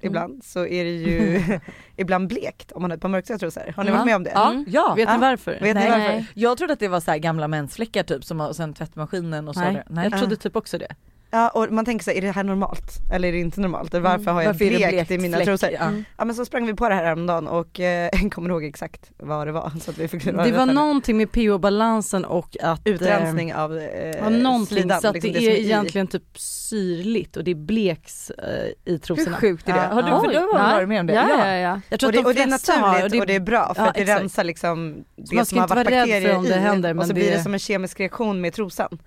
[0.00, 1.42] ibland så är det ju
[1.96, 3.72] ibland blekt om man har ett par mörkgröna trosor.
[3.76, 3.94] Har ni Ja.
[3.96, 4.30] varit med om det?
[4.34, 4.64] Ja, Mm.
[4.68, 4.94] ja.
[4.96, 5.18] Vet ni Ja.
[5.20, 5.52] varför?
[5.52, 5.90] Vet ni Nej.
[5.90, 6.08] varför?
[6.08, 6.26] Nej.
[6.34, 9.54] Jag trodde att det var så här gamla mensfläckar typ som och sen tvättmaskinen och
[9.54, 9.60] så.
[9.60, 9.82] Nej.
[9.88, 10.08] Nej.
[10.10, 10.94] Jag trodde typ också det.
[11.30, 12.92] Ja och man tänker så här, är det här normalt?
[13.12, 13.94] Eller är det inte normalt?
[13.94, 15.46] Eller varför har jag Varför är det blekt, blekt i mina fläck?
[15.46, 15.70] trosor?
[15.72, 15.90] Ja.
[16.16, 19.46] Ja men så sprang vi på det här häromdagen och eh, kommer ihåg exakt vad
[19.46, 23.54] det var så att vi fick Det var någonting med pH-balansen och att eh, utrensning
[23.54, 25.64] av eh, Ja, någonting slidan, så att liksom det, är i.
[25.64, 29.36] egentligen typ syrligt och det bleks eh, i Hur trosorna.
[29.36, 29.78] sjukt är det?
[29.78, 29.86] Ja.
[29.88, 30.74] Har du, Oj, för du har nej.
[30.74, 31.12] varit med om det?
[31.12, 31.80] Ja, ja, ja.
[31.88, 33.34] Jag tror Och det, att de och det är naturligt har, och det, och det
[33.34, 36.28] är bra för Ja, att det rensar liksom det som har varit vara rädd bakterier
[36.28, 38.40] för om det i händer, och men så det- blir det som en kemisk reaktion
[38.40, 38.98] med trosan.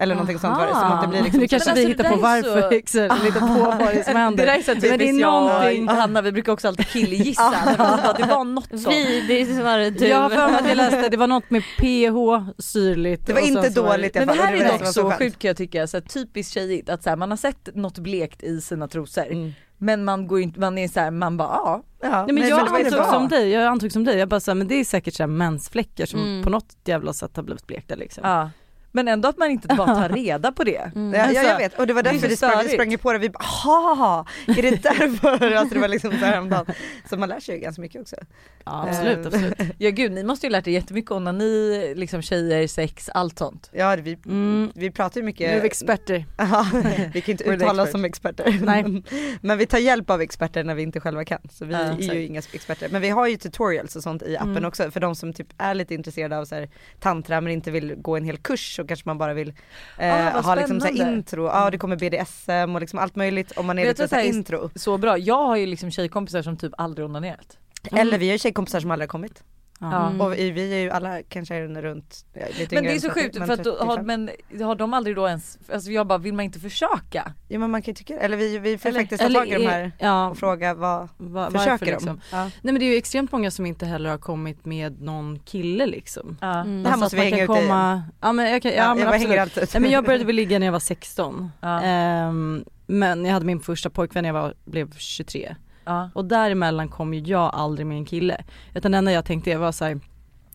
[0.00, 0.80] Eller någonting sånt var det, Aha.
[0.80, 3.24] som att det blir liksom nu kanske vi alltså, hittar det på varför så- exakt,
[3.24, 4.46] lite på vad det är som Det händer.
[4.46, 6.86] där är så Men det är typiskt jag någonting- och Hanna, vi brukar också alltid
[6.88, 7.50] killgissa.
[7.50, 8.86] Det var- det var något sånt.
[8.94, 10.06] Vi, det är snarare du.
[10.06, 13.26] Jag har för mig att jag läste, det var något med pH, syrligt.
[13.26, 15.56] Det var inte så dåligt Men det här är dock det så sjukt kan jag
[15.56, 18.88] tycka, så här, typiskt tjejigt att så här, man har sett något blekt i sina
[18.88, 19.52] trosor Mm.
[19.78, 21.82] men man går inte, man är så här, man bara ja.
[22.02, 24.54] Ja, Nej men jag det antog som dig, jag antog som dig, jag bara såhär,
[24.56, 26.42] men det är säkert såhär mensfläckar som Mm.
[26.44, 28.24] på något jävla sätt har blivit blekta liksom.
[28.26, 28.50] ja.
[28.92, 30.76] Men ändå att man inte bara tar reda på det.
[30.94, 31.12] Mm.
[31.12, 32.98] Ja, ja Alltså, jag vet och det var det är därför vi sprang, vi sprang
[32.98, 35.54] på det, vi bara ha är det därför?
[35.56, 36.66] alltså det var liksom så här häromdagen.
[37.10, 38.16] Så man lär sig ju ganska mycket också.
[38.64, 39.58] Ja, absolut, Eh, absolut.
[39.78, 43.38] Ja gud ni måste ju lärt er jättemycket om när ni liksom tjejer, sex, allt
[43.38, 43.70] sånt.
[43.72, 44.70] Ja vi, Mm.
[44.74, 45.50] vi pratar ju mycket.
[45.50, 46.24] Nu är vi experter.
[46.36, 46.66] Ja,
[47.12, 48.58] vi kan ju inte uttala oss som experter.
[48.62, 49.02] Nej.
[49.40, 51.38] Men vi tar hjälp av experter när vi inte själva kan.
[51.50, 52.14] Så vi Ja, är exakt.
[52.14, 52.88] ju inga experter.
[52.92, 54.64] Men vi har ju tutorials och sånt i appen Mm.
[54.64, 56.68] också för de som typ är lite intresserade av så här,
[57.00, 59.52] tantra men inte vill gå en hel kurs så kanske man bara vill
[59.98, 61.46] eh, Ah, ha liksom så intro.
[61.46, 64.14] Ja det kommer BDSM och liksom allt möjligt om man är Vet lite du så
[64.16, 64.70] här vad så här- intro.
[64.74, 67.58] Så bra, jag har ju liksom tjejkompisar som typ aldrig onanerat.
[67.92, 69.42] Eller vi har ju tjejkompisar som aldrig har kommit.
[69.82, 70.06] Ja.
[70.08, 70.20] Mm.
[70.20, 73.20] Och vi är ju alla kanske är runt ja, lite Men det är så 30,
[73.20, 74.06] sjukt för att då, har, 35.
[74.06, 77.32] men har de aldrig då ens, alltså jag bara vill man inte försöka?
[77.48, 79.54] Ja men man kan ju tycka Eller vi, vi får Eller- faktiskt ta tag i
[79.54, 81.90] de här ja, och fråga vad va, försöker de?
[81.92, 82.20] liksom.
[82.32, 82.42] Ja.
[82.44, 85.86] Nej men det är ju extremt många som inte heller har kommit med någon kille
[85.86, 86.36] liksom.
[86.40, 86.60] Ja.
[86.60, 86.82] Mm.
[86.82, 87.66] Det här Alltså måste att vi man hänga kan ut i.
[87.66, 89.28] komma, ja men jag kan, ja, Ja, men jag absolut.
[89.28, 89.68] hänger alltid.
[89.74, 91.50] Nej men jag började väl ligga när jag var 16.
[91.60, 91.82] Ja.
[91.82, 95.56] Ehm, men jag hade min första pojkvän när jag var, blev 23.
[95.90, 96.10] Ja.
[96.14, 98.44] Och däremellan kom ju jag aldrig med en kille.
[98.74, 100.00] Utan det enda jag tänkte var så här.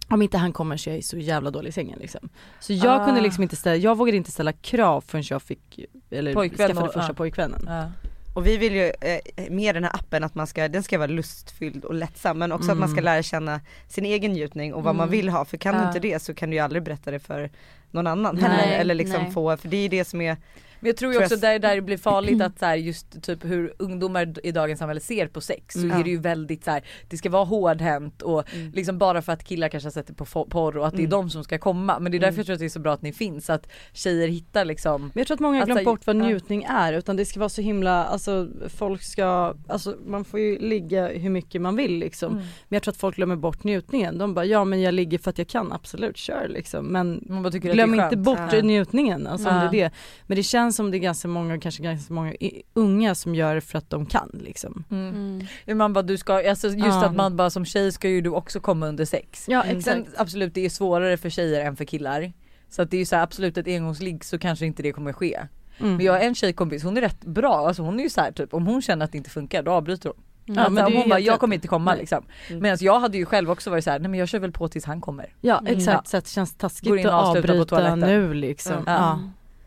[0.09, 2.29] Om inte han kommer så är jag så jävla dålig i sängen liksom.
[2.59, 3.05] Så jag Ah.
[3.05, 6.87] kunde liksom inte ställa, jag vågade inte ställa krav förrän jag fick, eller Pojkvän skaffade
[6.87, 7.13] och- första ja.
[7.13, 7.65] pojkvännen.
[7.67, 7.91] Ja.
[8.35, 11.07] Och vi vill ju eh, med den här appen att man ska, den ska vara
[11.07, 13.03] lustfylld och lättsam men också att man ska Mm.
[13.05, 15.11] lära känna sin egen njutning och vad man Mm.
[15.11, 17.49] vill ha för kan du inte det så kan du ju aldrig berätta det för
[17.91, 19.31] någon annan Nej, heller eller liksom nej.
[19.31, 20.37] få, för det är ju det som är
[20.85, 23.45] Men jag tror ju också där, där det blir farligt att så här, just typ
[23.45, 25.99] hur ungdomar i dagens samhälle ser på sex så Mm.
[25.99, 28.71] är det ju väldigt så här, det ska vara hårdhänt och Mm.
[28.71, 31.07] liksom bara för att killar kanske har sett det på porr och att det är
[31.07, 31.09] Mm.
[31.09, 31.99] de som ska komma.
[31.99, 32.37] Men det är därför Mm.
[32.37, 35.11] jag tror att det är så bra att ni finns, att tjejer hittar liksom Men
[35.15, 37.49] jag tror att många har Alltså, glömt bort vad njutning är utan det ska vara
[37.49, 42.31] så himla, alltså folk ska, alltså man får ju ligga hur mycket man vill liksom.
[42.31, 42.43] Mm.
[42.43, 44.17] Men jag tror att folk glömmer bort njutningen.
[44.17, 46.85] De bara ja men jag ligger för att jag kan, absolut kör liksom.
[46.85, 48.61] Men man bara tycker glöm att det är inte bort Ja.
[48.61, 49.61] njutningen, alltså om Ja.
[49.61, 49.91] det är det.
[50.27, 52.33] Men det känns som det är ganska många, kanske ganska många
[52.73, 54.83] unga som gör det för att de kan liksom.
[54.91, 55.09] Mm.
[55.09, 55.47] Mm.
[55.65, 57.05] Ja, Man bara, du ska, alltså just Ja.
[57.05, 59.45] att man bara som tjej ska ju du också komma under sex.
[59.47, 59.81] Ja Mm.
[59.81, 62.33] Sen absolut det är svårare för tjejer än för killar.
[62.69, 65.13] Så att det är ju så här, absolut ett engångsligg så kanske inte det kommer
[65.13, 65.39] ske.
[65.79, 65.95] Mm.
[65.95, 68.31] Men jag har en tjejkompis, hon är rätt bra, alltså hon är ju så här
[68.31, 70.23] typ om hon känner att det inte funkar då avbryter hon.
[70.55, 71.99] Ja, alltså, men ju hon bara jag kommer inte komma Nej.
[71.99, 72.25] liksom.
[72.49, 72.61] Mm.
[72.61, 74.67] Medan jag hade ju själv också varit så här, nej men jag kör väl på
[74.67, 75.33] tills han kommer.
[75.41, 75.77] Ja Mm.
[75.77, 78.73] exakt, så att det känns Går taskigt in att avbryta nu liksom.
[78.73, 78.83] Mm.
[78.87, 79.19] Ja.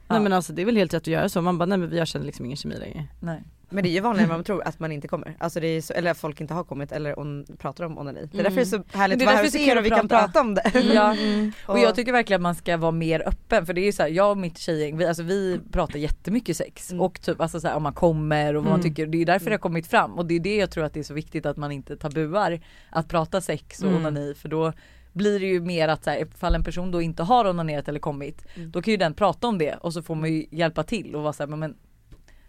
[0.08, 0.14] Ja.
[0.14, 1.96] Nej men alltså det är väl helt rätt att göra så, man bara nej men
[1.96, 3.04] jag känner liksom ingen kemi längre.
[3.20, 3.42] Nej.
[3.70, 5.36] Men det är ju vanligare än man tror att man inte kommer.
[5.40, 8.28] Alltså det är så, eller att folk inte har kommit eller on, pratar om onani.
[8.32, 10.08] Det är därför det är så härligt att vara här hos er och vi kan
[10.08, 10.40] prata.
[10.40, 10.72] om det.
[10.94, 11.14] Ja.
[11.28, 11.52] Mm.
[11.66, 14.02] Och jag tycker verkligen att man ska vara mer öppen för det är ju så
[14.02, 17.00] här, jag och mitt tjejgäng, vi, alltså vi pratar jättemycket sex Mm.
[17.00, 18.90] och typ alltså så här, om man kommer och vad man Mm.
[18.90, 19.50] tycker, det är därför Mm.
[19.50, 21.46] det har kommit fram och det är det jag tror att det är så viktigt
[21.46, 23.96] att man inte tabuar att prata sex och Mm.
[24.00, 24.72] onani för då
[25.18, 28.00] blir det ju mer att så här, ifall en person då inte har onanerat eller
[28.00, 28.70] kommit Mm.
[28.70, 31.22] då kan ju den prata om det och så får man ju hjälpa till och
[31.22, 31.76] vara såhär men,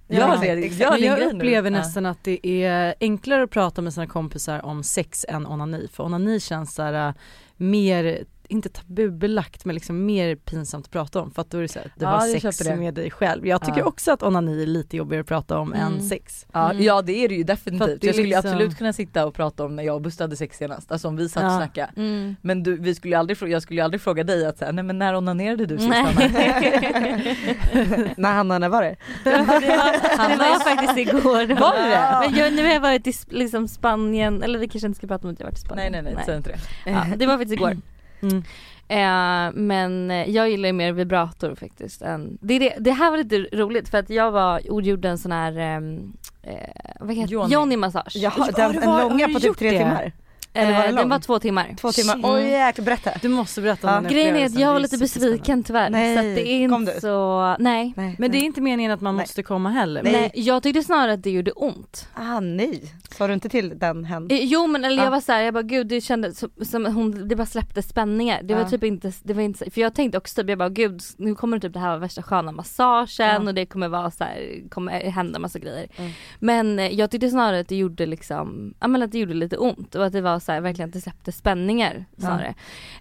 [0.08, 0.80] Ja, gör det, exakt.
[0.82, 1.34] gör din jag grej nu.
[1.38, 1.78] upplever Ja.
[1.78, 5.88] nästan att det är enklare att prata med sina kompisar om sex än onani.
[5.94, 7.14] För onani känns så här, äh,
[7.58, 11.68] mer inte tabubelagt men liksom mer pinsamt att prata om för att då är det
[11.68, 13.48] så här, du Ja, har sex med dig själv.
[13.48, 13.86] Jag tycker Ja.
[13.86, 16.10] också att onani är lite jobbigare att prata om än Mm.
[16.10, 16.46] sex.
[16.54, 16.84] Ja, Mm.
[16.84, 18.02] ja det är det ju definitivt.
[18.02, 20.36] det Jag skulle liksom- absolut kunna sitta och prata om när jag och Buster hade
[20.36, 20.92] sex senast.
[20.92, 21.58] Alltså om vi satt och Ja.
[21.58, 21.92] snackade.
[21.96, 22.36] Mm.
[22.42, 25.00] Men du, vi skulle aldrig, jag skulle ju aldrig fråga dig att säga, nej men
[25.00, 26.06] när onanerade du sist Nej.
[28.18, 28.96] När Hanna, när var det?
[29.24, 31.56] det, var, det var faktiskt igår.
[31.60, 32.30] Var det det?
[32.30, 35.28] Men jag, nu har jag varit i liksom Spanien, eller vi kanske inte ska prata
[35.28, 35.92] om att jag varit i Nej Spanien.
[36.04, 36.60] nej nej, säg inte det.
[36.92, 37.78] Ja, det var faktiskt igår.
[38.22, 38.44] Mm.
[38.88, 42.02] Eh, men jag gillar ju mer vibrator faktiskt.
[42.02, 45.18] Än, det, det, det här var lite roligt för att jag var och gjorde en
[45.18, 46.54] sån här ehm, eh,
[47.00, 47.54] vad heter Yoni.
[47.54, 48.16] Yoni massage.
[48.16, 49.78] Ja, den, det en långa på typ tre det?
[49.78, 50.14] timmar.
[50.54, 50.96] Eller var den Eh, lång?
[51.02, 51.76] den var två timmar.
[51.82, 52.32] Två timmar, Mm.
[52.32, 53.12] oj jäklar berätta.
[53.22, 53.98] Du måste berätta Ja.
[53.98, 55.90] om den Grejen är att jag var lite besviken tyvärr.
[55.90, 57.00] Nej, så att det är kom inte du?
[57.02, 57.94] så, nej.
[57.98, 59.24] Nej, Men det är inte meningen att man Nej.
[59.24, 60.04] måste komma heller.
[60.04, 60.12] Nej.
[60.12, 60.32] nej.
[60.34, 62.08] Jag tyckte snarare att det gjorde ont.
[62.14, 62.82] Ah nej,
[63.18, 64.28] sa du inte till den hen?
[64.32, 65.04] Eh, Jo men eller Ja.
[65.04, 68.44] jag var såhär, jag bara gud det kändes som, som hon, det bara släppte spänningar.
[68.44, 68.70] Det var Ja.
[68.70, 71.60] typ inte, det var inte, för jag tänkte också typ, jag bara gud nu kommer
[71.60, 73.40] typ det här vara värsta sköna massagen Ja.
[73.48, 75.88] och det kommer vara så här, kommer hända massa grejer.
[75.98, 76.12] Mm.
[76.40, 79.58] Men eh, jag tyckte snarare att det gjorde liksom, ja men att det gjorde lite
[79.58, 82.54] ont och att det var så här, verkligen att det släppte spänningar snarare.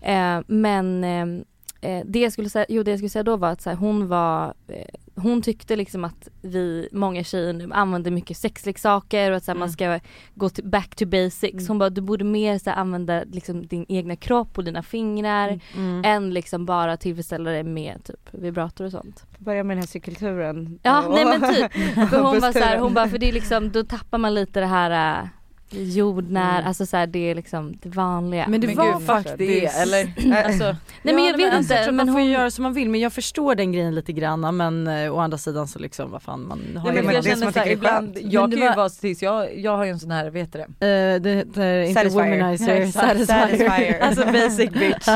[0.02, 3.48] Eh, men eh, eh, det jag skulle säga, jo det jag skulle säga då var
[3.50, 4.84] att så här, hon var, eh,
[5.22, 9.58] hon tyckte liksom att vi, många tjejer nu använder mycket sexleksaker och att så här,
[9.58, 10.00] man ska
[10.34, 11.68] gå till, back to basics.
[11.68, 15.60] Hon bara du borde mer så här, använda liksom din egna kropp och dina fingrar
[15.76, 16.02] Mm.
[16.04, 19.26] än liksom bara tillfredsställa dig med typ vibrator och sånt.
[19.38, 20.78] Börja med den här cykelturen.
[20.82, 21.72] Ja Och- nej men typ.
[22.10, 24.60] För hon var så här, hon bara för det är liksom, då tappar man lite
[24.60, 25.28] det här äh,
[25.70, 26.66] jordnär, Mm.
[26.68, 28.44] alltså så här, det är liksom det vanliga.
[28.48, 30.12] Men det Men var gud, faktiskt det, eller?
[30.46, 32.72] Alltså, nej men jag vet alltså, inte, men man får ju hon, göra som man
[32.74, 36.10] vill men jag förstår den grejen lite grann men eh, å andra sidan så liksom
[36.10, 38.60] vad fan man har Nej, ju men jag det som känner såhär, ibland, jag kan
[38.60, 40.86] ju var- vara tills jag, jag har ju en sån här, vad heter det?
[40.86, 42.36] Eh, det heter inte Satisfier.
[42.36, 43.40] womanizer, Exakt, satisfier.
[43.40, 44.00] satisfier.
[44.08, 45.08] Alltså basic bitch.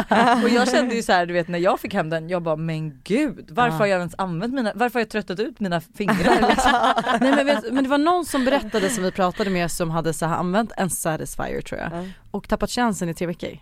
[0.45, 2.57] Och jag kände ju så här, du vet när jag fick hem den, jag bara
[2.57, 3.79] men gud varför Ja.
[3.79, 6.49] har jag ens använt mina, varför har jag tröttat ut mina fingrar?
[6.49, 6.73] Liksom?
[7.21, 10.13] Nej men, vet, men det var någon som berättade som vi pratade med som hade
[10.13, 12.05] så här använt en satisfier tror jag Ja.
[12.31, 13.59] och tappat chansen i tre veckor.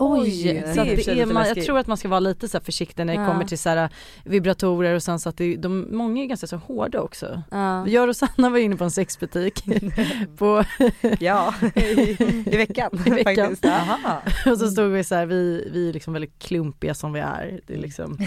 [0.00, 2.60] Oj, det Så i det är, man, jag tror att man ska vara lite så
[2.60, 3.26] försiktig när det Ja.
[3.26, 3.88] kommer till så här
[4.24, 7.42] vibratorer och sen så att det, de, många är ganska så hårda också.
[7.50, 7.88] ja.
[7.88, 9.64] Jag och Rosanna var inne på en sexbutik
[10.38, 10.64] på,
[11.20, 11.54] Ja,
[12.46, 12.90] i veckan.
[13.06, 13.56] I veckan.
[13.62, 13.70] Ja.
[13.70, 14.22] Aha.
[14.46, 17.60] och så stod vi så här, vi, vi är liksom väldigt klumpiga som vi är.
[17.66, 18.18] Det är liksom,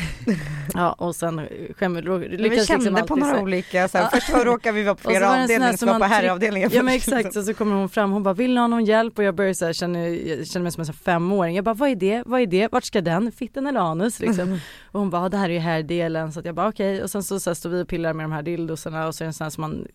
[0.73, 1.41] ja och sen
[1.77, 4.45] skäm, Men vi lyckades kände liksom på så några här- olika, så här, först var
[4.45, 7.35] råkade vi vara på så flera avdelningar, så som var på herravdelningen Ja men exakt,
[7.35, 9.17] och så kommer hon fram, hon bara vill ni ha någon hjälp?
[9.17, 11.62] Och jag börjar så här, känner, jag känner mig som en femåring.
[11.63, 14.53] Jag bara vad är det, vad är det, vart ska den, fitten eller anus liksom?
[14.91, 17.03] Och hon bara det här är ju härdelen, så att jag bara okej.
[17.03, 19.23] Och sen så, så här, står vi och pillar med de här dildosarna och så
[19.23, 19.87] är det en sån här som man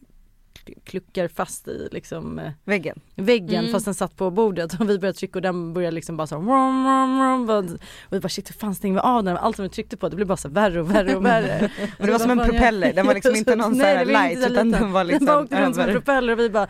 [0.85, 3.01] kluckar fast i liksom eh, Väggen.
[3.15, 3.73] väggen Mm.
[3.73, 6.35] fast den satt på bordet och vi började trycka och den började liksom bara så
[6.35, 6.87] här, rum,
[7.33, 9.37] rum, bara- och vi bara shit hur fan stänger vi av den?
[9.37, 11.71] Allt som vi tryckte på det blev bara så här värre och värre och värre.
[11.99, 14.39] Men det var som en propeller, den var liksom inte någon så Nej, här light
[14.39, 14.71] utan liten.
[14.71, 16.69] den var liksom Den bara åkte runt som en propeller och vi bara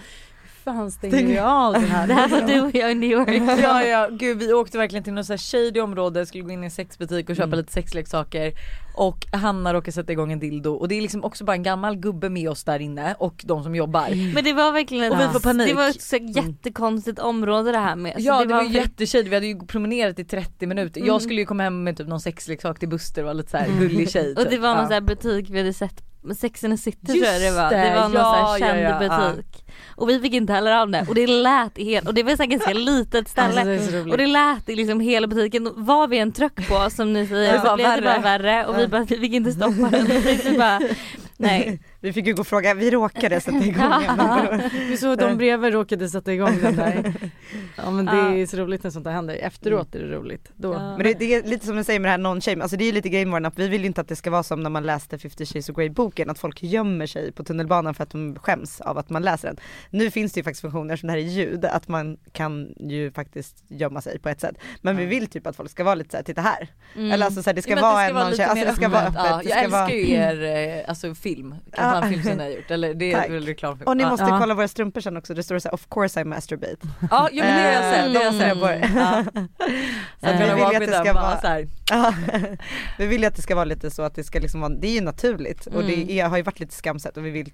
[0.72, 2.06] fan stänger vi av den här?
[2.06, 3.58] Det här var du och jag i New York.
[3.62, 6.62] Ja ja, gud vi åkte verkligen till något så här shady område, skulle gå in
[6.62, 7.58] i en sexbutik och köpa Mm.
[7.58, 8.52] lite sexleksaker
[8.94, 11.96] och Hanna råkade sätta igång en dildo och det är liksom också bara en gammal
[11.96, 14.34] gubbe med oss där inne och de som jobbar.
[14.34, 15.68] Men det var verkligen Och vi får panik.
[15.68, 18.12] Det var ett så jättekonstigt område det här med.
[18.14, 21.00] Så ja det, var ju ver- jätteshady, vi hade ju promenerat i 30 minuter.
[21.00, 21.08] Mm.
[21.08, 23.68] Jag skulle ju komma hem med typ någon sexleksak till Buster och vara lite såhär
[23.80, 24.60] gullig tjej Och det typ.
[24.60, 24.84] var någon Ja.
[24.86, 26.02] sån här butik vi hade sett
[26.36, 27.70] Sex and the City Just tror jag det var.
[27.70, 29.32] det, Det var någon ja, sån här känd ja, ja.
[29.36, 29.64] butik.
[29.98, 32.46] Och vi fick inte heller av det och det lät helt, och det var här
[32.46, 33.60] ganska litet ställe.
[33.72, 34.10] Alltså, det.
[34.10, 37.52] Och det lät i liksom hela butiken, vad vi än tryck på som ni säger
[37.52, 38.38] Det så var blev det bara värre.
[38.42, 40.06] värre och vi bara, vi fick inte stoppa den.
[40.44, 40.80] Vi bara,
[41.36, 41.80] nej.
[42.00, 44.62] Vi fick ju gå och fråga, vi råkade sätta igång den.
[44.88, 47.14] Vi såg de bredvid råkade sätta igång den där.
[47.76, 49.34] Ja men det är så roligt när sånt där händer.
[49.34, 50.50] Efteråt är det roligt.
[50.56, 50.72] Då.
[50.72, 50.96] Ja.
[50.96, 52.86] Men det, det är lite som du säger med det här non-shame, alltså det är
[52.86, 54.82] ju lite grejen att vi vill ju inte att det ska vara som när man
[54.82, 58.38] läste 50 shades of Grey boken, att folk gömmer sig på tunnelbanan för att de
[58.38, 59.56] skäms av att man läser den.
[59.90, 63.10] Nu finns det ju faktiskt funktioner som det här är ljud, att man kan ju
[63.10, 64.56] faktiskt gömma sig på ett sätt.
[64.82, 66.68] Men vi vill typ att folk ska vara lite såhär, titta här.
[66.96, 67.12] Mm.
[67.12, 68.64] Eller alltså så här, det ska vara att en det ska vara non lite alltså
[68.64, 69.14] det ska vara öppet.
[69.16, 69.90] Ja, det jag ska älskar vara...
[69.90, 71.54] ju er eh, alltså film,
[71.92, 72.70] kampanjfilm som ni har gjort.
[72.70, 73.30] Eller det är Tack.
[73.30, 73.88] väl reklamfilm.
[73.88, 76.24] Och ni måste kolla våra strumpor sen också, det står så här, of course I
[76.24, 76.76] masturbate.
[77.10, 78.12] Ja, jo, men det har jag sett.
[78.12, 78.80] Det har jag Mm.
[78.82, 78.90] sett.
[78.94, 79.24] Ja.
[80.20, 81.66] Så Så att vi vi vill att det ska vara-
[82.98, 84.86] vi vill ju att det ska vara lite så att det ska liksom vara, det
[84.88, 86.08] är ju naturligt och det Mm.
[86.10, 87.52] är, har ju varit lite skamset och vi vill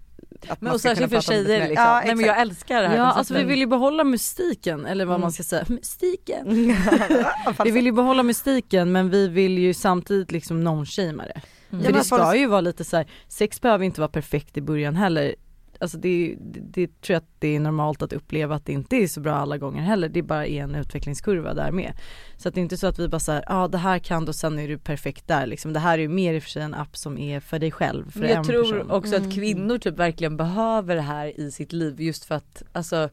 [0.48, 1.84] att Men man och ska kunna särskilt för tjejer liksom.
[1.86, 3.18] Ja, Nej men jag älskar det här Ja konceptet.
[3.18, 5.20] alltså vi vill ju behålla mystiken eller vad Mm.
[5.20, 5.64] man ska säga.
[5.68, 6.46] Mystiken.
[7.64, 11.40] Vi vill ju behålla mystiken men vi vill ju samtidigt liksom non-shamea det.
[11.74, 11.84] Mm.
[11.84, 14.60] För men det ska ju vara lite så här, sex behöver inte vara perfekt i
[14.60, 15.34] början heller.
[15.80, 18.96] alltså det, det, det tror jag att det är normalt att uppleva att det inte
[18.96, 20.08] är så bra alla gånger heller.
[20.08, 21.92] Det bara är en utvecklingskurva där med.
[22.36, 24.24] Så att det är inte så att vi bara säger, ja ah, det här kan
[24.24, 25.72] du och sen är du perfekt där liksom.
[25.72, 27.70] Det här är ju mer i och för sig en app som är för dig
[27.70, 28.10] själv.
[28.10, 28.90] För Men jag en tror person.
[28.90, 29.28] också Mm.
[29.28, 33.08] att kvinnor typ verkligen behöver det här i sitt liv just för att alltså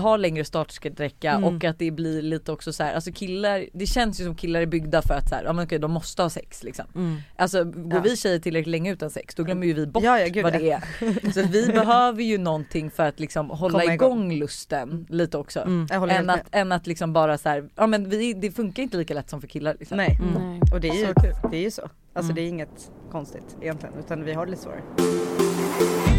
[0.00, 1.44] har längre startsträcka Mm.
[1.44, 4.60] och att det blir lite också så här, alltså killar, det känns ju som killar
[4.60, 6.84] är byggda för att så här, ja men okej de måste ha sex liksom.
[6.94, 7.16] Mm.
[7.36, 8.00] Alltså går Ja.
[8.00, 10.70] vi tjejer tillräckligt länge utan sex då glömmer ju vi bort Ja, ja, vad det
[10.70, 11.32] är.
[11.32, 14.32] Så vi behöver ju någonting för att liksom hålla Komma igång, igång.
[14.38, 15.60] lusten lite också.
[15.60, 15.86] Mm.
[16.10, 19.14] Än att, än att liksom bara så här, ja men vi, det funkar inte lika
[19.14, 19.96] lätt som för killar liksom.
[19.96, 20.48] Nej, Mm.
[20.50, 20.60] Nej.
[20.74, 21.82] och det är ju, Så det är ju så.
[21.82, 22.34] Alltså Mm.
[22.34, 26.11] det är inget konstigt egentligen utan vi har det lite svårare.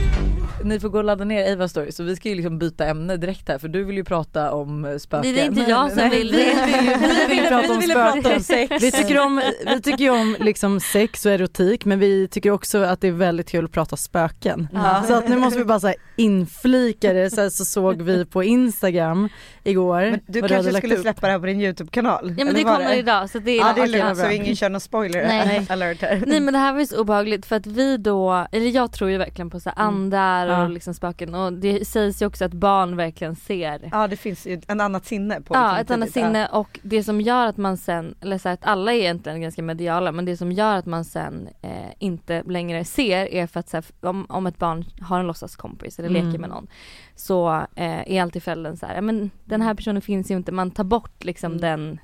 [0.64, 3.18] Ni får gå och ladda ner Eva story så vi ska ju liksom byta ämne
[3.18, 5.34] direkt här för du vill ju prata om eh, spöken.
[5.36, 7.28] Det är inte jag som vill vi, det.
[7.28, 8.44] vi, ville, prata om spöken.
[8.44, 8.84] sex.
[8.84, 13.02] Vi tycker om, vi tycker om liksom sex och erotik men vi tycker också att
[13.02, 14.68] det är väldigt kul att prata spöken.
[15.08, 18.26] Så att nu måste vi bara så här inflika det, så, här, så såg vi
[18.26, 19.30] på Instagram
[19.64, 21.02] igår Men du kanske lagt skulle upp.
[21.02, 22.36] släppa det här på din YouTube-kanal?
[22.38, 24.70] Ja men det kommer idag så det är, Ja det är lugnt så ingen kör
[24.70, 25.66] någon spoiler Nej.
[25.70, 26.24] alert här.
[26.28, 29.10] Nej men det här var ju så obehagligt för att vi då, eller jag tror
[29.10, 29.88] ju verkligen på så här Mm.
[29.96, 30.68] andar och Ja.
[30.68, 34.54] liksom spöken och det sägs ju också att barn verkligen ser Ja det finns ju
[34.54, 37.78] ett annat sinne på Ja liksom ett annat sinne och det som gör att man
[37.78, 40.86] sen, eller så här, att alla är egentligen ganska mediala men det som gör att
[40.86, 44.86] man sen eh, inte längre ser är för att så här, om, om ett barn
[45.02, 46.28] har en låtsaskompis eller Mm.
[46.32, 46.68] leker med någon
[47.16, 50.52] så eh, är alltid föräldern så här, "Ja, men den här personen finns ju inte,
[50.52, 51.62] man tar bort liksom Mm.
[51.62, 52.00] den,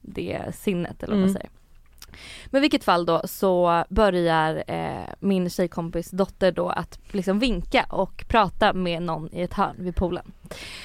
[0.00, 1.34] det sinnet eller vad man Mm.
[1.34, 1.50] säger.
[2.46, 7.86] Men i vilket fall då så börjar eh, min tjejkompis dotter då att liksom vinka
[7.90, 10.32] och prata med någon i ett hörn vid poolen.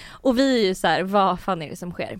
[0.09, 2.20] Och vi är ju så här, vad fan är det som sker?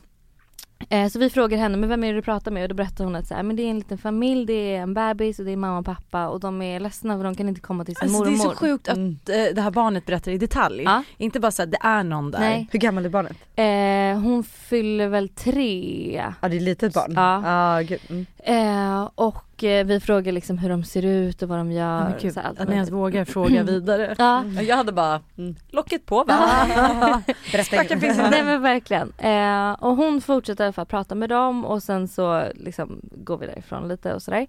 [0.90, 2.64] Eh, så vi frågar henne, men vem är det du pratar med?
[2.64, 4.82] Och då berättar hon att så här, men det är en liten familj, det är
[4.82, 7.50] en bebis och det är mamma och pappa och de är ledsna för de kan
[7.50, 8.52] inte komma till sin Alltså, det är mormor.
[8.52, 9.18] så sjukt att Mm.
[9.30, 10.84] eh, det här barnet berättar i detalj.
[10.84, 11.04] Ja.
[11.18, 12.40] Inte bara såhär, det är någon där.
[12.40, 12.68] Nej.
[12.72, 13.38] Hur gammal är barnet?
[13.56, 16.24] Eh, hon fyller väl tre.
[16.42, 17.14] Ja det är ett litet barn.
[17.16, 17.80] Ja.
[17.82, 18.00] Gud.
[18.10, 18.26] Mm.
[18.46, 22.18] Eh, och eh, vi frågar liksom hur de ser ut och vad de gör.
[22.22, 24.16] Ja, så allt att ni ens vågar fråga vidare.
[24.18, 24.44] Ja.
[24.46, 25.56] Jag hade bara, Mm.
[25.70, 26.38] locket på va?
[27.52, 28.30] Berätta Spöken finns inte.
[28.32, 29.14] Nej men verkligen.
[29.18, 33.38] Eh, och hon fortsätter i alla fall prata med dem och sen så liksom går
[33.38, 34.48] vi därifrån lite och sådär.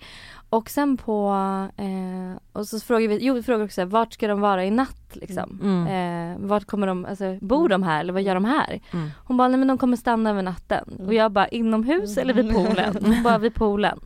[0.50, 1.28] Och sen på,
[1.76, 5.00] eh, och så frågar vi, jo vi frågar också vart ska de vara i natt
[5.12, 5.60] liksom?
[5.62, 6.32] Mm.
[6.32, 8.80] Eh, vart kommer de, alltså bor de här eller vad gör de här?
[8.92, 9.10] Mm.
[9.24, 11.00] Hon bara, nej men de kommer stanna över natten.
[11.06, 12.96] Och jag bara, inomhus eller vid poolen?
[13.04, 14.00] Hon bara, vid poolen.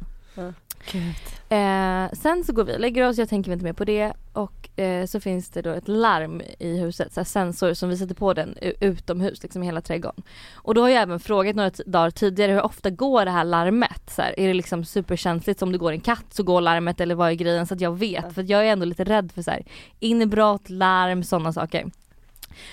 [1.49, 4.78] Eh, sen så går vi och lägger oss, jag tänker inte mer på det och
[4.78, 8.34] eh, så finns det då ett larm i huset, så sensor som vi sätter på
[8.34, 10.22] den utomhus liksom i hela trädgården.
[10.55, 14.11] Och då har jag även frågat några dagar tidigare hur ofta går det här larmet?
[14.11, 17.14] Så här, är det liksom superkänsligt som det går en katt så går larmet eller
[17.14, 17.66] vad är grejen?
[17.66, 19.64] Så att jag vet för att jag är ändå lite rädd för så här
[19.99, 21.91] inbrott, larm, sådana saker.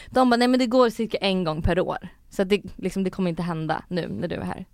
[0.09, 1.97] De bara nej men det går cirka en gång per år.
[2.29, 4.65] Så det, liksom, det kommer inte hända nu när du är här.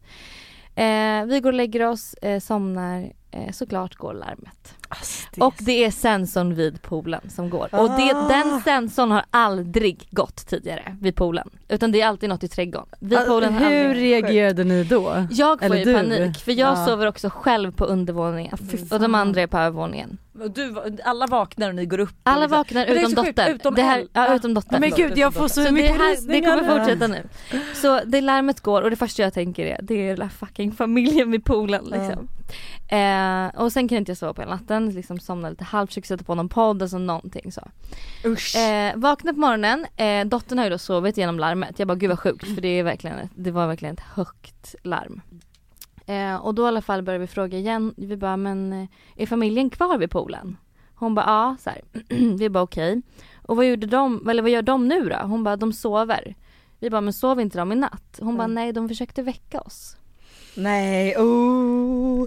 [0.76, 4.74] Eh, vi går och lägger oss, eh, somnar, eh, såklart går larmet.
[4.90, 7.70] Alltså, det Och det är sensorn vid poolen som går.
[7.72, 8.28] Och det, Ah.
[8.28, 11.50] den sensorn har aldrig gått tidigare vid poolen.
[11.68, 12.88] Utan det är alltid något i trädgården.
[13.00, 15.28] Vid Alltså, poolen hur reagerade ni då?
[15.32, 15.94] Jag får eller ju du?
[15.94, 16.86] panik för jag Ja.
[16.86, 18.58] sover också själv på undervåningen.
[18.58, 20.18] Fy och de andra är på övervåningen.
[20.48, 22.16] Du, alla vaknar och ni går upp.
[22.24, 23.56] Alla liksom- vaknar det utom dottern.
[23.56, 24.80] utom det här, ja, utom dottern.
[24.82, 27.24] Men gud jag får så, Så det, mycket här, det kommer fortsätta nu.
[27.74, 30.72] Så det larmet går och det första jag tänker är det är den där fucking
[30.72, 32.28] familjen vid poolen liksom.
[32.92, 36.08] Eh, och sen kan inte jag sova på hela natten, liksom somna lite halvt, försöka
[36.08, 37.62] sätta på någon podd, alltså någonting så.
[38.26, 38.56] Usch.
[38.56, 41.80] Eh, vaknar på morgonen, eh, dottern har ju då sovit genom larmet.
[41.80, 45.22] Jag bara gud vad sjukt för det, är verkligen, det var verkligen ett högt larm.
[46.12, 49.26] Eh, och då i alla fall börjar vi fråga igen, vi bara men eh, är
[49.26, 50.58] familjen kvar vid poolen?
[50.96, 51.82] Hon bara ja, så här.
[52.38, 53.02] vi bara okej.
[53.42, 55.16] Och vad gjorde de, eller vad gör de nu då?
[55.16, 56.36] Hon bara de sover.
[56.80, 58.20] Vi bara men sov inte de i natt?
[58.22, 58.56] Hon bara Mm.
[58.56, 59.98] nej de försökte väcka oss.
[60.56, 62.26] Nej, oh.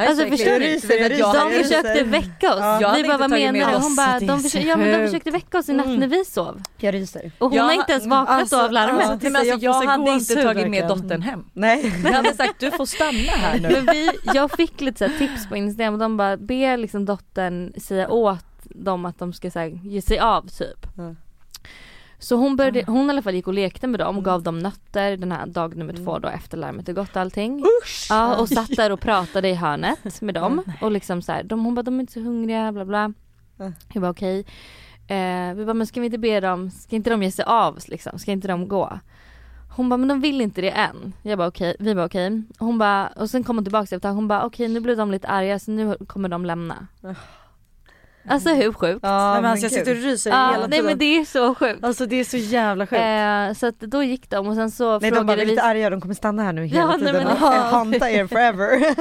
[0.00, 2.60] Alltså, så förstår jag De försökte väcka oss.
[2.60, 2.94] Ja.
[2.96, 3.76] Vi bara vad menar du?
[3.78, 6.00] Hon bara, de, försökte, ja, men de försökte väcka oss i natt Mm.
[6.00, 6.62] när vi sov.
[6.78, 7.32] Jag ryser.
[7.38, 9.22] Och hon Ja, har inte ens vaknat alltså, av larmet.
[9.22, 11.44] men alltså, Jag hade inte tagit med dottern hem.
[11.52, 11.92] Nej.
[12.04, 13.68] Jag hade sagt du får stanna här nu.
[13.68, 17.04] Men vi, jag fick lite så här tips på Instagram och de bara ber liksom
[17.04, 20.86] dottern säga åt dem att de ska så här, ge sig av typ.
[20.96, 21.14] Ja.
[22.24, 24.24] Så hon, började, hon i alla fall gick och lekte med dem och Mm.
[24.24, 27.64] gav dem nötter den här dag nummer två då efter larmet hade gått allting.
[27.82, 28.06] Usch.
[28.10, 31.64] Ja och satt där och pratade i hörnet med dem och liksom så här, de,
[31.64, 33.12] hon bara de är inte så hungriga bla bla.
[33.56, 33.72] Ja.
[33.92, 34.38] Jag bara okej.
[35.08, 37.78] Eh, vi bara men ska vi inte be dem, ska inte de ge sig av
[37.86, 38.98] liksom, ska inte de gå?
[39.76, 41.12] Hon bara men de vill inte det än.
[41.22, 42.42] Jag bara okej, vi bara okej.
[42.58, 45.28] Hon bara, och sen kom hon tillbaka efter hon bara okej nu blev de lite
[45.28, 46.86] arga så nu kommer de lämna.
[48.28, 49.00] Alltså hur sjukt?
[49.02, 50.84] Ja, Nej, men alltså, jag sitter och ryser Ja, hela nej tiden.
[50.86, 51.84] men det är så sjukt.
[51.84, 53.02] Alltså det är så jävla sjukt.
[53.02, 55.46] Eh, så att då gick de och sen så Nej de bara, frågade vi är
[55.46, 57.68] vi lite arga, de kommer stanna här nu hela Ja, nej, tiden men- och ja.
[57.70, 58.84] hanta er forever.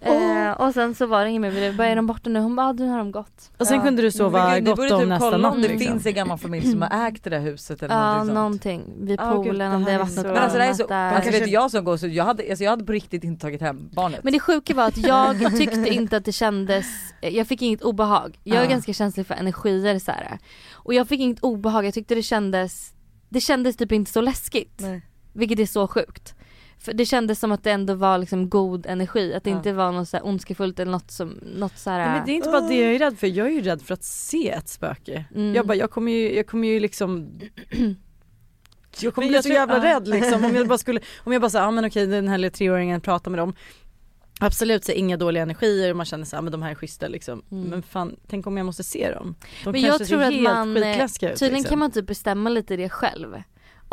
[0.48, 1.72] eh, och sen så var det inget mer med det.
[1.72, 2.40] Bara är de borta nu?
[2.40, 3.50] Hon bara, ah, nu har de gått.
[3.58, 3.82] och sen Ja.
[3.82, 5.68] kunde du Men sova gud, ni gott borde om typ nästa kolla natt om det
[5.68, 5.86] liksom.
[5.92, 8.34] finns en gammal familj som har ägt det där huset eller Ja någonting sånt.
[8.34, 9.06] någonting.
[9.06, 11.70] Vid Ja, poolen om det är vattnet Men alltså det är så, alltså, vet jag
[11.70, 14.20] som går så jag hade, alltså, jag hade på riktigt inte tagit hem barnet.
[14.24, 16.86] Men det sjuka var att jag tyckte inte att det kändes,
[17.20, 18.38] jag fick inget obehag.
[18.54, 18.70] Jag är Ja.
[18.70, 20.38] ganska känslig för energier så här.
[20.72, 22.94] Och jag fick inget obehag, jag tyckte det kändes,
[23.28, 24.78] det kändes typ inte så läskigt.
[24.80, 25.02] Nej.
[25.32, 26.34] Vilket är så sjukt.
[26.78, 29.56] För det kändes som att det ändå var liksom god energi, att det Ja.
[29.56, 31.98] inte var något så här ondskefullt eller något som, något så här.
[31.98, 33.82] Nej, men det är inte bara det jag är rädd för, jag är ju rädd
[33.82, 35.24] för att se ett spöke.
[35.34, 35.54] Mm.
[35.54, 37.30] Jag bara, jag kommer ju, jag kommer ju liksom
[39.00, 39.94] jag kommer bli jag så tror- jävla ja.
[39.96, 42.38] rädd liksom om jag bara skulle, om jag bara säger ja men okej den här
[42.38, 43.54] lilla treåringen pratar med dem
[44.44, 47.08] Absolut så inga dåliga energier och man känner så här, men de här är schyssta
[47.08, 47.42] liksom.
[47.50, 47.68] Mm.
[47.68, 49.34] Men fan, tänk om jag måste se dem.
[49.64, 51.68] De Men jag tror att man, eh, ut, Tydligen liksom.
[51.68, 53.42] kan man typ bestämma lite det själv.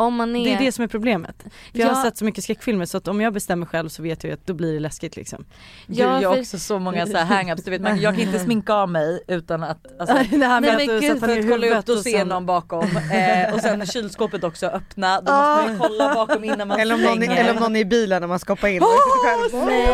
[0.02, 0.46] Om man är...
[0.46, 1.36] Det är det som är problemet.
[1.72, 1.94] För jag Ja.
[1.94, 4.34] har sett så mycket skräckfilmer så att om jag bestämmer själv så vet jag ju
[4.34, 5.46] att då blir det läskigt liksom.
[5.88, 8.16] Gud, Ja, jag har för- också så många så här hang-ups, du vet man, jag
[8.16, 10.86] kan inte sminka av mig utan att alltså, det här Nej, med men att du
[11.00, 12.84] gud, ner att kolla upp och och se sen- någon bakom
[13.14, 16.96] eh, och sen kylskåpet också öppna, då måste man ju kolla bakom innan man Eller
[16.96, 18.82] om, någon, eller om någon är i bilen och man ska hoppa in.
[19.66, 19.88] Nej,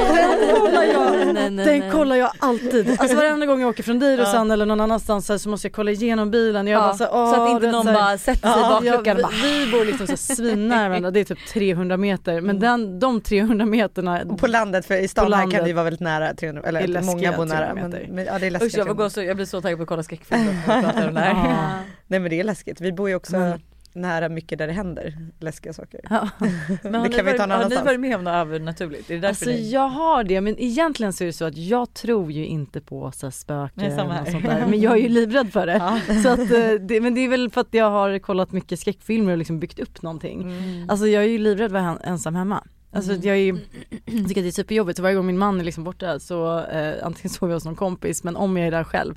[0.74, 1.92] nej, nej, nej, Den nej.
[1.92, 2.96] kollar jag alltid.
[3.00, 5.68] Alltså varenda gång jag åker från dig Rosanne eller någon annanstans så, här, så måste
[5.68, 6.68] jag kolla igenom bilen.
[6.68, 9.22] Jag Ja, bara så, här, så att inte någon bara sätter sig i bakluckan och
[9.24, 9.66] bara vi,
[9.98, 14.22] bor liksom så svinnära varandra, det är typ 300 meter men den, de 300 meterna
[14.30, 16.68] Och På landet, för i stan här kan det ju vara väldigt nära 300, Det
[16.68, 17.74] är eller läskiga många bor nära.
[17.74, 18.74] 300 Men, men, ja det är läskigt.
[18.74, 20.56] Usch jag, får gå så, jag blir så taggad på att kolla skräckfilmer.
[20.68, 21.80] Ja.
[22.08, 23.60] Nej men det är läskigt, vi bor ju också Mm.
[23.98, 26.00] Nära mycket där det händer läskiga saker.
[26.10, 26.30] Ja.
[26.84, 29.12] Men har, Det ni kan vi varit, har ni varit med om något övernaturligt?
[29.12, 29.70] Är det Alltså ni...
[29.72, 33.12] jag har det men egentligen så är det så att jag tror ju inte på
[33.12, 35.78] så spöken och sånt där men jag är ju livrädd för det.
[35.78, 36.00] Ja.
[36.24, 37.02] Så att, eh, det.
[37.02, 40.02] Men det är väl för att jag har kollat mycket skräckfilmer och liksom byggt upp
[40.02, 40.42] någonting.
[40.42, 40.90] Mm.
[40.90, 42.64] Alltså jag är ju livrädd att vara en- ensam hemma.
[42.92, 43.28] Alltså Mm.
[43.28, 43.58] jag är ju,
[44.06, 46.60] jag tycker att det är superjobbigt så varje gång min man är liksom borta så
[46.60, 49.16] eh, antingen sover jag hos någon kompis men om jag är där själv.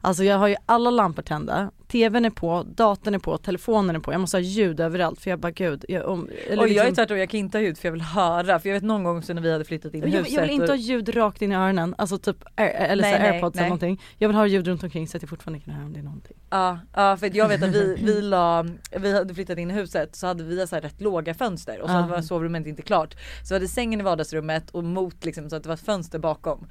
[0.00, 4.00] Alltså jag har ju alla lampor tända, tvn är på, datorn är på, telefonen är
[4.00, 5.84] på, jag måste ha ljud överallt för jag bara gud.
[5.88, 7.92] Jag, om, eller och jag är liksom- tvärtom, jag kan inte ha ljud för jag
[7.92, 8.58] vill höra.
[8.58, 10.32] För jag vet någon gång så när vi hade flyttat in i huset.
[10.32, 13.12] jag vill inte och- ha ljud rakt in i öronen, alltså typ air, eller Nej,
[13.14, 13.60] så nej, airpods nej.
[13.62, 14.00] eller någonting.
[14.18, 16.02] Jag vill ha ljud runt omkring så att jag fortfarande kan höra om det är
[16.02, 16.36] någonting.
[16.50, 18.66] Ja, ja för jag vet att vi, vi la,
[18.96, 21.88] vi hade flyttat in i huset så hade vi så här rätt låga fönster och
[21.88, 22.06] så Ja.
[22.06, 23.14] var sovrummet inte klart.
[23.44, 26.18] Så vi hade sängen i vardagsrummet och mot liksom så att det var ett fönster
[26.18, 26.66] bakom.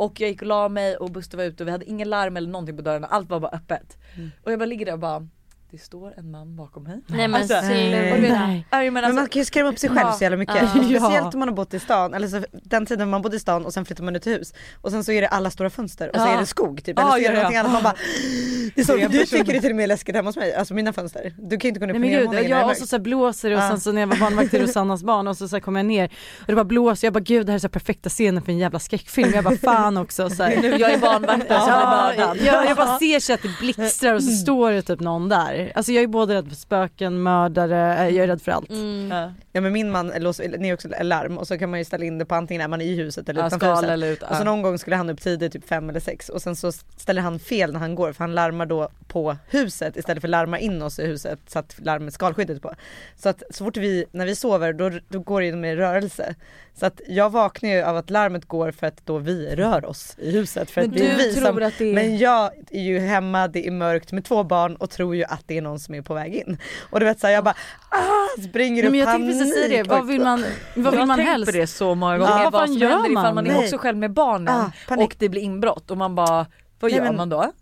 [0.00, 2.36] Och jag gick och la mig och Buster var ute och vi hade inga larm
[2.36, 3.98] eller någonting på dörrarna, allt var bara öppet.
[4.16, 4.30] Mm.
[4.42, 5.28] Och jag bara ligger där och bara
[5.72, 7.00] det står en man bakom mig.
[7.06, 8.64] Nej men Alltså, och Nej.
[8.70, 10.12] men Men alltså, man kan ju skrämma upp sig själv Ja.
[10.12, 10.54] så jävla mycket.
[10.90, 11.00] Ja.
[11.00, 13.64] Speciellt om man har bott i stan, eller så, den tiden man bodde i stan
[13.66, 14.54] och sen flyttar man ut till hus.
[14.80, 16.28] Och sen så är det alla stora fönster och så Ja.
[16.34, 16.98] är det skog typ.
[16.98, 17.32] Ja, Eller så är det ja.
[17.34, 17.72] någonting annat.
[17.72, 17.94] Man bara,
[18.74, 20.36] det är så, Det är du tycker det är till och med läskigt hemma hos
[20.36, 21.34] mig, alltså mina fönster.
[21.38, 23.02] Du kan ju inte gå ner Nej nedervåningen när det är jag också så här
[23.02, 23.68] blåser och Ja.
[23.68, 25.86] sen så när jag var barnvakt till Rosannas barn och så, så här kom jag
[25.86, 26.04] ner
[26.40, 28.52] och det bara blåser, jag bara gud det här är så här perfekta scenen för
[28.52, 29.30] en jävla skräckfilm.
[29.34, 30.56] Jag bara fan också så här.
[30.62, 32.36] nu jag är är Ja, mördad.
[32.40, 35.54] jag, jag bara ser så att det blixtrar och så står det typ någon där.
[35.74, 38.70] Alltså jag är både rädd för spöken, mördare, eh, jag är rädd för allt.
[38.70, 39.32] Mm.
[39.52, 39.60] Ja.
[39.60, 42.18] Ja men min man låser ner också larm och så kan man ju ställa in
[42.18, 43.90] det på antingen när man är i huset eller Ja, utanför huset.
[43.90, 44.22] eller ut.
[44.22, 46.72] Och så någon gång skulle han upp tidigt, typ fem eller sex och sen så
[46.72, 50.58] ställer han fel när han går för han larmar då på huset istället för larma
[50.58, 52.74] in oss i huset så att larmet skalskyddet är på.
[53.16, 56.34] Så att så fort vi, när vi sover då, då går det med rörelse.
[56.74, 60.16] Så att jag vaknar ju av att larmet går för att då vi rör oss
[60.18, 61.94] i huset för att Men är du vi tror som att det är...
[61.94, 65.42] men jag är ju hemma, det är mörkt med två barn och tror ju att
[65.46, 66.58] det är någon som är på väg in.
[66.90, 67.54] Och du vet såhär jag bara
[67.88, 69.00] ah, springer upp men
[69.44, 71.52] tänkte precis säga det, vad vill man, vad jag vill har man tänkt helst?
[71.52, 72.30] på det så många gånger.
[72.30, 73.34] Ja, vad vad fan som gör händer ifall man?
[73.34, 73.64] man är Nej.
[73.64, 76.46] också själv med barnen Ah, och det blir inbrott och man bara
[76.80, 77.52] vad Nej, gör men- man då?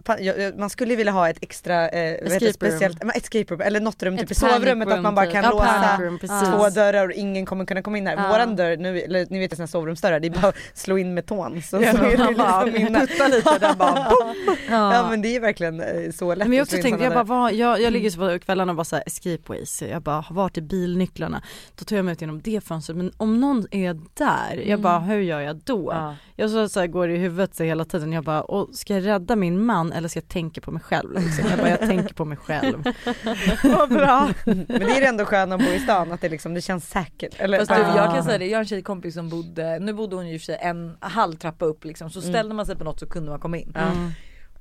[0.56, 2.52] Man skulle vilja ha ett extra, eh, Escape room.
[2.52, 5.32] speciellt, men escape room eller något rum typ Ett i sovrummet att man bara room,
[5.32, 5.52] kan typ.
[5.52, 6.18] Ja, låsa room,
[6.58, 8.16] två dörrar och ingen kommer kunna komma in här.
[8.16, 8.28] Ja.
[8.28, 11.26] Våran dörr, nu, eller, ni vet här sovrumsdörrar, det är bara att slå in med
[11.26, 11.62] tån.
[11.62, 14.56] Så, Ja, så är det bara liksom putta lite den bara boom.
[14.68, 17.52] ja men det är verkligen eh, så lätt Men jag också tänkte, jag bara, vad,
[17.54, 20.60] jag, jag ligger så på kvällarna och bara såhär escape ways, jag bara vart är
[20.62, 21.42] bilnycklarna?
[21.78, 24.98] Då tar jag mig ut genom det fönstret men om någon är där, jag bara
[24.98, 25.92] hur gör jag då?
[25.92, 26.16] Ja.
[26.36, 29.00] Jag så, så här, går i huvudet så hela tiden, jag bara och ska jag
[29.08, 31.12] rädda min man eller ska jag tänka på mig själv?
[31.14, 31.44] Liksom?
[31.50, 32.84] Jag bara jag tänker på mig själv.
[33.64, 34.28] Vad bra!
[34.44, 37.34] Men det är ändå skönt att bo i stan, att det, liksom, det känns säkert.
[37.40, 37.96] Eller, Fast du, Ja.
[37.96, 40.44] jag kan säga det, jag har en tjejkompis som bodde, nu bodde hon ju för
[40.44, 42.32] sig en halv trappa upp liksom, så Mm.
[42.32, 43.74] ställde man sig på något så kunde man komma in.
[43.76, 44.10] Mm.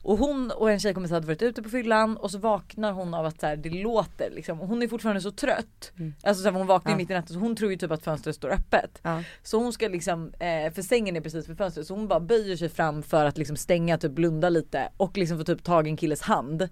[0.08, 3.26] Och hon och en tjejkompis hade varit ute på fyllan och så vaknar hon av
[3.26, 4.62] att så här, det låter liksom.
[4.62, 5.92] Och hon är fortfarande så trött.
[6.00, 6.14] Mm.
[6.24, 6.98] Alltså så här, hon vaknar Ja.
[6.98, 9.00] mitt i natten så hon tror ju typ att fönstret står öppet.
[9.02, 9.24] Ja.
[9.44, 12.56] Så hon ska liksom, eh, för sängen är precis vid fönstret så hon bara böjer
[12.56, 15.90] sig fram för att liksom stänga, typ blunda lite och liksom få typ tag i
[15.90, 16.70] en killes hand.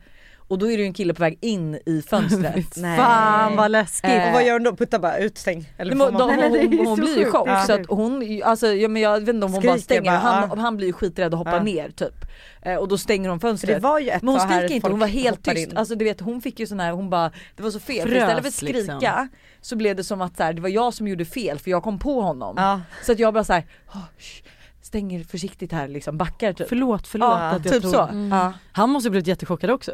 [0.48, 2.76] Och då är det ju en kille på väg in i fönstret.
[2.78, 2.98] Nej.
[2.98, 4.12] Fan vad läskigt.
[4.12, 4.76] Eh, Och vad gör hon då?
[4.76, 5.72] Putta bara ut stäng?
[5.78, 6.22] Eller Men man...
[6.30, 7.64] hon, Nej, hon, hon så blir ju i chock Ja.
[7.64, 10.18] så att hon, alltså, ja, men jag vet inte om hon bara Skriker stänger, bara,
[10.18, 10.62] han, ja.
[10.62, 11.64] han blir ju skiträdd och hoppar Ja.
[11.64, 12.26] ner typ.
[12.66, 13.82] Eh, och då stänger hon För det fönstret.
[13.84, 15.58] var ju ett Men hon skriker inte, hon var helt tyst.
[15.72, 15.78] in.
[15.78, 18.02] Alltså du vet hon fick ju sån här, hon bara, det var så fel.
[18.02, 19.28] för Frös, istället för att skrika liksom.
[19.62, 21.84] så blev det som att så här, det var jag som gjorde fel för jag
[21.84, 22.56] kom på honom.
[22.58, 22.82] Ja.
[23.04, 23.64] Så att jag bara såhär,
[24.82, 26.70] stänger försiktigt här liksom, backar typ.
[26.70, 27.92] Förlåt, förlåt Ja, att jag typ tog...
[27.92, 28.02] så.
[28.02, 28.30] Mm.
[28.38, 28.54] Ja.
[28.72, 29.92] Han måste blivit jättechockad också.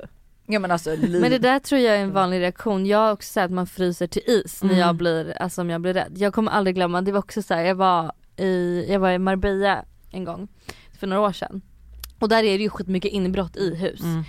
[0.47, 0.89] ja men alltså.
[0.99, 2.85] Men det där tror jag är en vanlig reaktion.
[2.85, 4.79] Jag har också sagt att man fryser till is när Mm.
[4.81, 6.13] jag blir, alltså om jag blir rädd.
[6.15, 9.17] Jag kommer aldrig glömma, det var också så här, jag var i, jag var i
[9.19, 10.47] Marbella en gång
[10.99, 11.61] för några år sedan.
[12.21, 14.01] Och där är det ju skitmycket inbrott i hus.
[14.01, 14.23] Mm.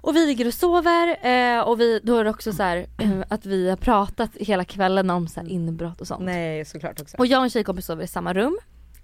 [0.00, 2.86] Och vi ligger och sover eh, och vi, då är det också så här
[3.28, 6.22] att vi har pratat hela kvällen om så här inbrott och sånt.
[6.22, 7.16] Nej såklart också.
[7.16, 8.58] Och jag och en tjejkompis sover i samma rum.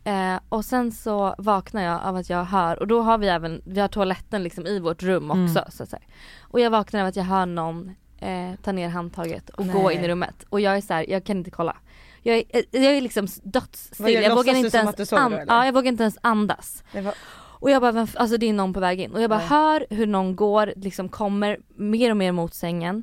[0.04, 3.62] Eh, och sen så vaknar jag av att jag hör, och då har vi även,
[3.64, 5.70] vi har toaletten liksom i vårt rum också Mm.
[5.70, 6.02] så att säga.
[6.40, 9.96] Och jag vaknar av att jag hör någon eh, ta ner handtaget och gå Nej.
[9.96, 10.44] in i rummet.
[10.48, 11.76] Och jag är så här, jag kan inte kolla.
[12.22, 15.12] Jag är, eh, jag är liksom dödsstill, jag vågar inte ens
[15.46, 16.84] ja, jag vågar inte andas.
[16.92, 17.14] Var...
[17.60, 19.12] Och jag bara, vem, alltså det är någon på väg in.
[19.14, 23.02] Och jag bara hör hur någon går, liksom kommer mer och mer mot sängen.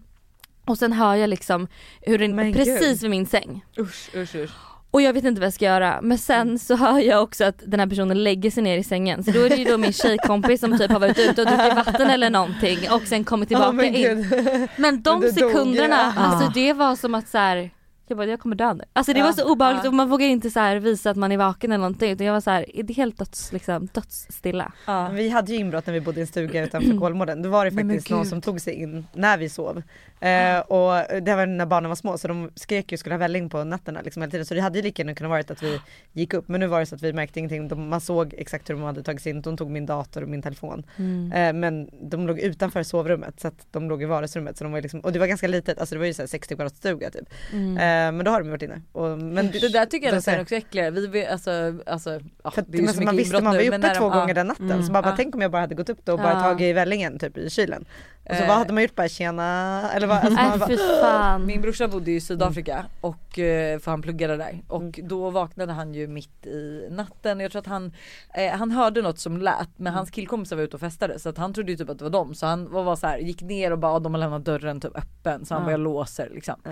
[0.66, 1.68] Och sen hör jag liksom
[2.01, 3.01] hur den, Men precis gud.
[3.01, 3.66] vid min säng.
[3.80, 4.51] Usch usch usch.
[4.91, 6.18] Och jag vet inte vad jag ska göra men Mm.
[6.18, 9.32] sen så hör jag också att den här personen lägger sig ner i sängen så
[9.32, 12.10] då är det ju då min tjejkompis som typ har varit ute och druckit vatten
[12.10, 14.30] eller någonting och sen kommit tillbaka men in.
[14.78, 16.22] Men de Men du dog, sekunderna, ja.
[16.22, 17.70] alltså det var som att så här,
[18.08, 18.84] jag bara jag kommer dö nu.
[18.93, 19.89] Alltså det Ja, var så obehagligt ja.
[19.89, 22.34] och man vågar inte så här visa att man är vaken eller någonting utan jag
[22.34, 24.72] var så här, det är helt döds, liksom, dödsstilla.
[24.88, 25.10] Ja.
[25.10, 27.41] Vi hade ju inbrott när vi bodde i en stuga utanför Kolmården.
[27.41, 29.82] Då var det faktiskt någon som tog sig in när vi sov.
[30.20, 33.49] Eh, och det var när barnen var små så de skrek ju skulle ha välling
[33.49, 34.45] på nätterna liksom hela tiden.
[34.45, 35.80] Så det hade ju lika gärna kunnat varit att vi
[36.14, 36.47] gick upp.
[36.47, 37.68] Men nu var det så att vi märkte ingenting.
[37.68, 39.41] De, man såg exakt hur de hade tagit sig in.
[39.41, 40.84] De tog min dator och min telefon.
[41.34, 44.58] Eh, men de låg utanför sovrummet så att de låg i vardagsrummet.
[44.58, 46.28] Så de var liksom, och det var ganska litet, alltså det var ju så här
[46.28, 47.30] 60 kvadrat stuga typ.
[47.53, 47.78] Mm.
[47.78, 48.82] Eh, men då har de varit inne.
[48.91, 50.91] Och, men Det där tycker jag nästan är också äckligare.
[50.91, 51.52] Vi, vet- alltså,
[51.86, 54.20] alltså, ja, För det är men man visste, man var ju uppe de- två ja.
[54.20, 54.84] gånger den natten Mm.
[54.84, 55.16] så man bara Ja.
[55.18, 56.41] tänk om jag bara hade gått upp då och bara Ja.
[56.41, 57.86] tagit i vällingen typ i kylen.
[58.30, 58.48] Och så Eh.
[58.48, 58.96] vad hade man gjort?
[58.96, 60.18] Bara tjena eller vad?
[60.18, 60.60] Alltså, man
[61.02, 61.38] bara.
[61.38, 64.93] Min brorsa bodde ju i Sydafrika och eh, för han pluggade där och Mm.
[65.08, 67.39] då vaknade han ju mitt i natten.
[67.39, 67.93] Jag tror att han,
[68.34, 71.38] eh, han hörde något som lät men hans killkompisar var ute och festade så att
[71.38, 73.41] han trodde ju typ att det var dem så han var, var så här, gick
[73.41, 75.66] ner och bara "Ja, de har lämnat dörren typ öppen så han Ja.
[75.66, 76.56] bara jag låser liksom.
[76.64, 76.72] Ja.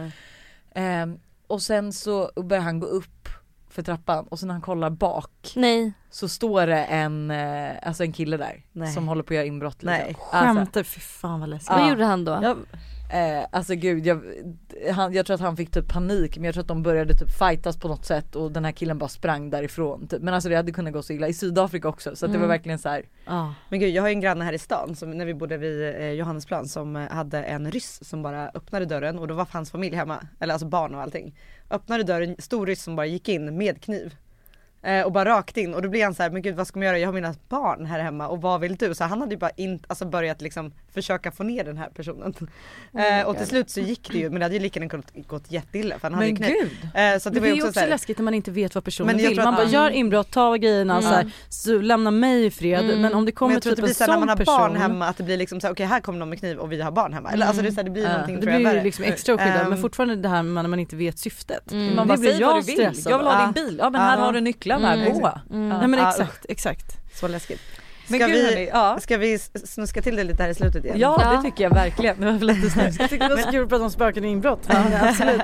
[0.76, 3.30] Ehm, och sen så börjar han gå upp
[3.70, 5.94] för trappan och sen när han kollar bak Nej.
[6.10, 8.94] så står det en, eh, alltså en kille där Nej.
[8.94, 9.84] som håller på att göra inbrott.
[9.84, 9.88] Liksom.
[9.92, 10.16] Nej.
[10.32, 11.70] Alltså, Skämtar, fy fan vad läskigt.
[11.70, 11.80] Ja.
[11.80, 12.40] Vad gjorde han då?
[12.44, 12.56] Ja,
[13.14, 14.22] Eh, alltså gud, jag,
[14.92, 17.32] han, jag tror att han fick typ panik men jag tror att de började typ
[17.32, 20.08] fightas på något sätt och den här killen bara sprang därifrån.
[20.08, 20.22] Typ.
[20.22, 22.46] Men alltså det hade kunnat gå så illa i Sydafrika också så att det var
[22.46, 22.50] Mm.
[22.58, 23.06] verkligen så här.
[23.26, 23.54] ja.
[23.70, 25.96] Men gud jag har ju en granne här i stan som när vi bodde vid
[25.96, 29.72] eh, Johannesplan som eh, hade en ryss som bara öppnade dörren och då var hans
[29.72, 31.36] familj hemma, eller alltså barn och allting.
[31.70, 34.16] Öppnade dörren, stor ryss som bara gick in med kniv.
[34.82, 36.80] Eh, och bara rakt in och då blir han så här, men gud vad ska
[36.80, 37.00] man göra?
[37.00, 38.96] Jag har mina barn här hemma och vad vill du?
[38.96, 42.34] Så han hade ju bara in, alltså börjat liksom försöka få ner den här personen.
[42.98, 45.52] Eh, och till slut så gick det ju men det hade ju lika gärna gått,
[45.52, 46.56] jätteilla för han hade ju Men kniv.
[46.62, 46.72] gud!
[47.14, 48.76] Eh, så det Men var det är också, också här, läskigt när man inte vet
[48.76, 49.38] vad personen Men jag vill.
[49.38, 49.74] Man att- bara Mm.
[49.74, 51.04] gör inbrott, ta grejerna Mm.
[51.04, 52.84] så, här, så lämna mig i fred.
[52.86, 53.02] Mm.
[53.02, 54.18] Men om det Men kommer jag tror att typ det blir en så här, när
[54.18, 54.58] man sån har person.
[54.58, 56.72] barn hemma att det blir liksom så här, okej här kommer någon med kniv och
[56.72, 57.32] vi har barn hemma.
[57.32, 58.12] Eller alltså det, är så här, det blir Mm.
[58.14, 59.82] någonting Det blir ju liksom extra oskyddat men Ehm.
[59.82, 61.72] fortfarande det här när man inte vet syftet.
[61.72, 61.86] Mm.
[61.86, 63.76] Man Det bara blir säg vad jag du vill, stressad jag vill ha din bil.
[63.80, 65.14] Ja men här har du nycklarna, Mm.
[65.14, 65.32] gå!
[65.50, 65.70] Mm.
[65.70, 66.86] Nej men exakt, exakt.
[67.20, 67.62] Så läskigt.
[68.18, 68.98] Men Ska gud vi- hörni, ja.
[69.02, 71.00] Ska vi snuska till det lite här i slutet igen?
[71.00, 71.32] Ja, Ja.
[71.38, 72.20] det tycker jag verkligen.
[72.22, 73.00] Det var lite snällt.
[73.00, 74.60] Jag tyckte det var så kul att prata om spöken och inbrott.
[74.68, 75.42] Ja, absolut.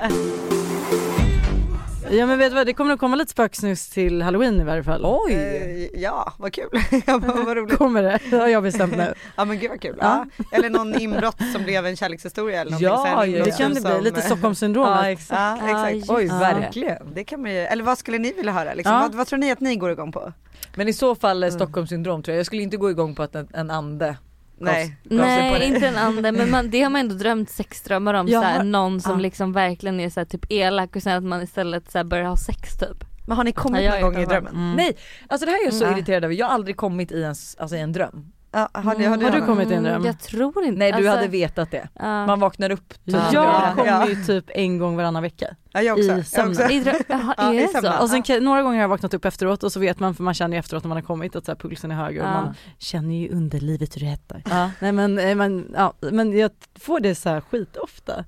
[2.10, 4.84] Ja men vet du vad, det kommer att komma lite spöksnus till halloween i varje
[4.84, 5.00] fall.
[5.04, 5.32] Oj!
[5.32, 6.68] Eh, ja, vad kul.
[7.06, 7.78] vad, roligt.
[7.78, 8.18] Kommer det?
[8.30, 9.14] Det har jag bestämt nu.
[9.36, 9.96] Ja men gud vad kul.
[10.00, 10.26] Ja.
[10.52, 13.12] Eller någon inbrott som blev en kärlekshistoria eller någonting.
[13.12, 13.44] Ja, ja.
[13.44, 14.90] Det kan det bli, som, lite Stockholmssyndromet.
[15.02, 15.62] Ja exakt.
[15.68, 16.10] Ja exakt.
[16.10, 16.38] Oj Ja.
[16.38, 17.14] verkligen.
[17.14, 18.74] Det kan man ju, eller vad skulle ni vilja höra?
[18.74, 18.94] Liksom?
[18.94, 19.00] Ja.
[19.00, 20.32] Vad, vad tror ni att ni går igång på?
[20.74, 22.38] Men i så fall eh, Stockholmssyndrom tror jag.
[22.38, 24.16] Jag skulle inte gå igång på att en, en ande
[24.60, 24.96] Nej.
[25.02, 28.56] Nej inte en ande men man, det har man ändå drömt sexdrömmar om Jag såhär,
[28.56, 29.18] har- någon som ja.
[29.18, 32.76] liksom verkligen är såhär, typ elak och sen att man istället såhär, börjar ha sex
[32.78, 33.04] typ.
[33.26, 34.54] Men har ni kommit Ja, jag någon gång i drömmen?
[34.54, 34.76] Mm.
[34.76, 34.96] Nej,
[35.28, 35.98] alltså det här är jag så Mm.
[35.98, 36.34] irriterad över.
[36.34, 38.32] Jag har aldrig kommit i en, alltså i en dröm.
[38.52, 39.94] Har, ni, har, Har du kommit i en dröm?
[39.94, 40.78] Mm, Jag tror inte.
[40.78, 41.88] Nej du alltså, hade vetat det.
[41.98, 42.26] ja.
[42.26, 42.98] Man vaknar upp typ.
[43.04, 43.30] Ja.
[43.32, 43.72] Jag Ja.
[43.76, 45.46] kommer ju typ en gång varannan vecka.
[45.72, 46.16] Ja, jag också.
[46.18, 46.70] i sömnen.
[46.70, 47.92] I Jaha, Ja, är i det sömnen.
[47.92, 48.02] så?
[48.02, 50.22] Och sen kan, några gånger har jag vaknat upp efteråt och så vet man, för
[50.22, 52.28] man känner ju efteråt när man har kommit att så här, pulsen är högre och
[52.28, 52.32] Ja.
[52.32, 54.42] man känner ju underlivet hur det hettar.
[54.50, 54.70] Ja.
[54.80, 58.24] Nej men, eh, men, ja, men jag får det så här skitofta.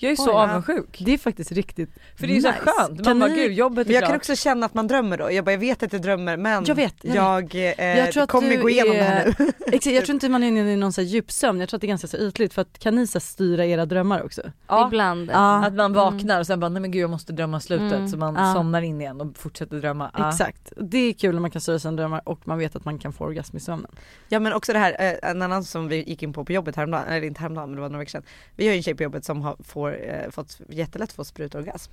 [0.00, 0.36] Jag är så Oj.
[0.36, 0.98] avundsjuk.
[1.04, 2.60] Det är faktiskt riktigt För det är ju så nice.
[2.60, 3.04] skönt.
[3.04, 4.20] Kan Man bara ni- gud jobbet är Men jag kan klart.
[4.20, 5.32] också känna att man drömmer då.
[5.32, 8.22] Jag bara, jag vet att jag drömmer men Jag vet, jag jag, eh, Jag tror
[8.22, 9.46] att kommer gå igenom det här nu.
[9.66, 11.80] Exakt, jag tror inte man är inne i någon så här djupsömn, jag tror att
[11.80, 14.42] det är ganska så ytligt för att kan ni så styra era drömmar också?
[14.68, 14.86] Ja.
[14.86, 15.30] Ibland.
[15.32, 15.66] Ja.
[15.66, 18.08] Att man vaknar och sen bara nej men gud jag måste drömma slutet Mm.
[18.08, 18.54] så man Ja.
[18.54, 20.10] somnar in igen och fortsätter drömma.
[20.18, 20.28] Ja.
[20.28, 22.98] Exakt, det är kul när man kan styra sina drömmar och man vet att man
[22.98, 23.90] kan få orgasm i sömnen.
[24.28, 26.76] Ja men också det här, eh, en annan som vi gick in på på jobbet
[26.76, 28.22] häromdagen, eller inte häromdagen men det var några veckor sedan.
[28.56, 31.92] Vi har ju en tjej på jobbet som har får, eh, fått jättelätt få sprutorgasm.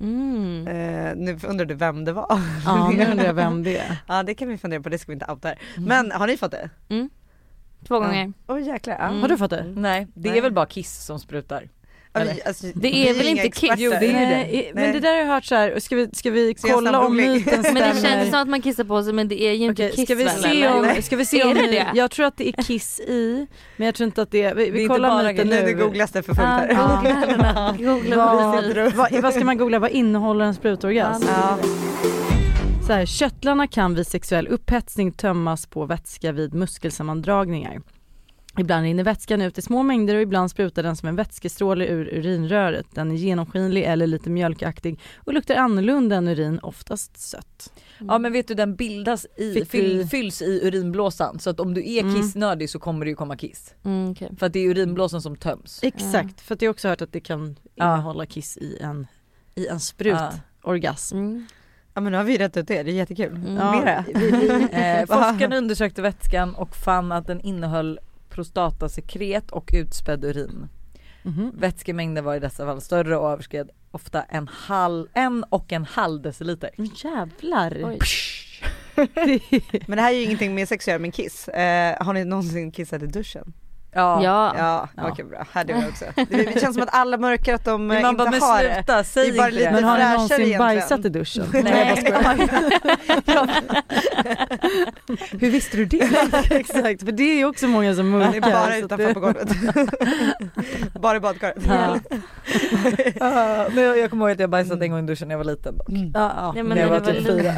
[0.00, 0.66] Mm.
[0.66, 2.40] Eh, nu undrar du vem det var?
[2.64, 3.96] Ja, nu undrar jag vem det är.
[4.08, 5.58] ja det kan vi fundera på, det ska vi inte outa här.
[5.76, 5.88] Mm.
[5.88, 6.70] Men har ni fått det?
[7.88, 8.32] Två gånger.
[8.46, 8.96] Oj jäklar.
[8.98, 9.08] Ja.
[9.08, 9.20] Mm.
[9.20, 9.64] Har du fått det?
[9.76, 10.40] Nej det är Nej.
[10.40, 11.68] väl bara kiss som sprutar.
[12.14, 12.34] Eller?
[12.34, 13.72] vi, alltså, Det vi är väl inte kiss?
[13.76, 16.08] Jo, det är ju Nej, men det där har jag hört så här, ska vi,
[16.12, 18.00] ska vi kolla om myten Men det stämmer?
[18.02, 20.14] känns som att man kissar på sig men det är ju inte Okej, kiss ska
[20.14, 20.96] vi väl, se eller?
[20.96, 21.90] om, ska vi se om det ni, det?
[21.94, 23.46] jag tror att det är kiss i,
[23.76, 25.48] men jag tror inte att det är, vi, Det är vi inte kollar bara myten
[25.48, 25.74] Nu, nu.
[25.74, 26.68] googlas det för fullt här.
[26.68, 31.24] googla, googla Vad, vad, vad ska man googla, vad innehåller en sprutorgasm?
[31.28, 31.58] Ja.
[32.86, 37.80] Så här, köttlarna kan vid sexuell upphetsning tömmas på vätska vid muskelsammandragningar.
[38.58, 42.08] Ibland rinner vätskan ut i små mängder och ibland sprutar den som en vätskestråle ur
[42.14, 42.86] urinröret.
[42.94, 47.72] Den är genomskinlig eller lite mjölkaktig och luktar annorlunda än urin, oftast sött.
[48.08, 51.92] Ja men vet du den bildas i, fyll, fylls i urinblåsan så att om du
[51.92, 52.14] är Mm.
[52.14, 53.74] kissnördig så kommer det ju komma kiss.
[53.84, 54.30] Mm, okej.
[54.38, 55.80] För att det är urinblåsan som töms.
[55.82, 59.06] Exakt, för att jag har också hört att det kan innehålla kiss i en,
[59.54, 61.16] i en sprutorgasm.
[61.18, 61.46] Mm.
[61.94, 63.32] ja men nu har vi rätt ut det, det är jättekul.
[63.36, 63.56] Mm.
[63.56, 67.98] Ja, vi- Eh, forskarna undersökte vätskan och fann att den innehöll
[68.40, 70.68] prostatasekret och utspädd urin.
[71.22, 71.52] Mhm.
[71.54, 76.22] Vätskemängden var i dessa fall större och överskred ofta en, halv, en och en halv
[76.22, 76.70] deciliter.
[76.76, 77.80] Men Jävlar!
[79.88, 81.48] Men det här är ju ingenting med sex att göra med kiss.
[81.48, 83.52] Eh, har ni någonsin kissat i duschen?
[83.92, 84.20] Ja.
[84.24, 84.54] Ja.
[84.58, 85.08] Ja, Ja.
[85.12, 85.46] okej bra.
[85.52, 86.04] Hade jag också.
[86.16, 88.40] Det, det känns som att alla mörkar att de eh, Men man inte bara men
[88.42, 88.74] har det.
[88.74, 89.74] sluta, säg Det är bara inte lite- det.
[89.74, 90.58] Men har ni någonsin egentligen.
[90.58, 91.44] bajsat i duschen?
[91.52, 92.02] Nej.
[92.04, 93.50] jag bara skojar.
[95.40, 96.00] Hur visste du det?
[96.50, 98.40] Exakt, för det är ju också många som mörkar.
[98.40, 99.48] Det är bara utanför det- på golvet.
[101.00, 101.56] bara i badkaret.
[101.68, 101.96] Ja.
[103.74, 105.44] Men jag, jag kommer ihåg att jag bajsat en gång i duschen när jag var
[105.52, 105.88] liten dock.
[105.88, 106.10] Mm.
[106.14, 106.52] Ja, ja.
[106.52, 107.52] Nej, men när jag var du typ fyra.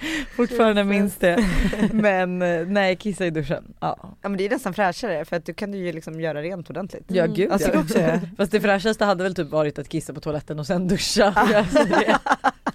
[0.36, 1.44] Fortfarande minns det.
[1.92, 3.74] Men eh, nej kissa i duschen.
[3.80, 6.42] Ja, Ja men det är nästan fräschare för att du kan du ju liksom göra
[6.42, 7.04] rent ordentligt.
[7.08, 7.34] ja Mm.
[7.34, 7.80] gud Jag tycker ja.
[7.80, 8.20] också det.
[8.36, 11.32] Fast det fräschaste hade väl typ varit att kissa på toaletten och sen duscha.
[11.36, 12.18] Alltså det-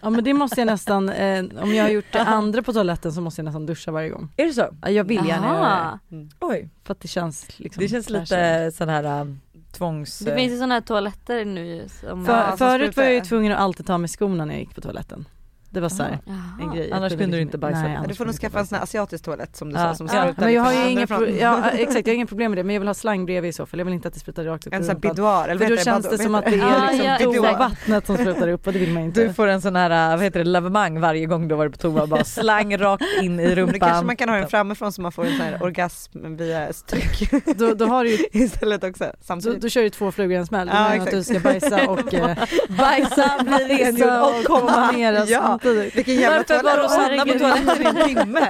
[0.01, 3.13] ja men det måste jag nästan, eh, om jag har gjort det andra på toaletten
[3.13, 4.29] så måste jag nästan duscha varje gång.
[4.37, 4.67] är det så?
[4.81, 6.29] Ja, Jag vill gärna göra Jaha.
[6.39, 6.61] Oj.
[6.61, 8.65] det för att det känns liksom Det känns fräschare.
[8.65, 9.39] lite sån här um,
[9.71, 10.19] tvångs...
[10.19, 12.25] Det finns ju sådana här toaletter nu som...
[12.25, 14.59] För, Ja, som förut var jag ju tvungen att alltid ta med skorna när jag
[14.61, 15.25] gick på toaletten.
[15.73, 16.19] Det var så här,
[16.61, 16.91] en grej.
[16.91, 17.81] Annars kunde du liksom- inte bajsa.
[17.81, 19.81] Nej, du får nog skaffa en sån här asiatisk toalett som du Ja.
[19.81, 21.07] sa som Ja, men jag har ju inga,
[21.39, 23.53] ja, exakt, jag har inga problem med det men jag vill ha slang bredvid i
[23.53, 23.79] så fall.
[23.79, 25.81] Jag vill inte att det sprutar rakt upp En sån här bidouar eller För då
[25.81, 26.57] känns det som att det är
[27.03, 29.23] ja, liksom vattnet som sprutar upp och det vill man inte.
[29.27, 31.77] Du får en sån här, vad heter det, lavemang varje gång du har varit på
[31.77, 32.07] toa.
[32.07, 33.79] Bara slang rakt in i Men rumpan.
[33.79, 36.73] då kanske man kan ha den framifrån så man får en sån här orgasm via
[36.73, 39.61] stryk Då, då, har du ju, istället också samtidigt.
[39.61, 40.67] då kör du två flugor i en smäll.
[40.67, 42.37] Du Ja, menar att du ska bajsa och eh,
[42.77, 44.61] Bajsa, bli rengjord och komma.
[44.89, 45.59] onanera Ja.
[45.61, 45.95] Samtidigt.
[45.95, 46.91] Vilken jävla Varför var toalett.
[46.91, 48.47] Rosanna på toaletten i en timme?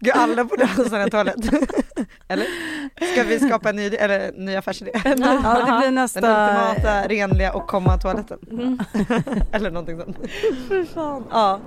[0.00, 1.36] Gud alla borde ha en sån här toalett.
[2.28, 2.46] eller?
[3.12, 4.90] Ska vi skapa en ny, eller, ny affärsidé?
[4.94, 6.18] Ja, det blir Den nästa...
[6.18, 8.38] ultimata renliga och komma toaletten.
[8.50, 8.78] Mm.
[9.52, 10.00] eller någonting
[10.94, 11.26] sånt.
[11.30, 11.60] Ja.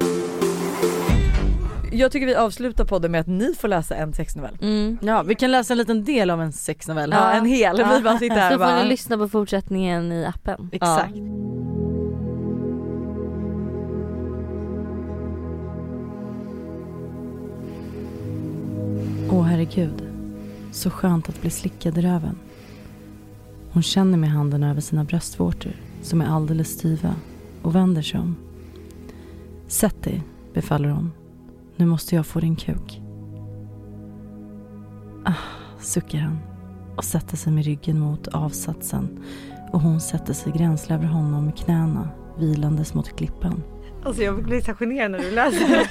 [1.92, 4.58] Jag tycker vi avslutar podden med att ni får läsa en sexnovell.
[4.62, 4.98] Mm.
[5.02, 7.12] Ja, vi kan läsa en liten del av en sexnovell.
[7.12, 7.78] Ja, en hel.
[7.78, 8.84] Vi bara sitter här Så får bara...
[8.84, 10.70] ni lyssna på fortsättningen i appen.
[10.74, 11.14] Exakt.
[19.30, 20.04] Åh herregud,
[20.72, 22.36] så skönt att bli slickad i röven.
[23.72, 25.72] Hon känner med handen över sina bröstvårtor
[26.02, 27.16] som är alldeles styva
[27.62, 28.36] och vänder sig om.
[29.68, 30.24] Sätt dig,
[30.54, 31.12] befaller hon.
[31.76, 33.02] Nu måste jag få din kuk.
[35.26, 35.34] Ah,
[35.80, 36.38] suckar han
[36.96, 39.20] och sätter sig med ryggen mot avsatsen
[39.72, 42.10] och hon sätter sig gränsle över honom med knäna
[42.40, 43.64] vilandes mot klippan.
[44.06, 45.88] Alltså jag blir så generad när du läser det.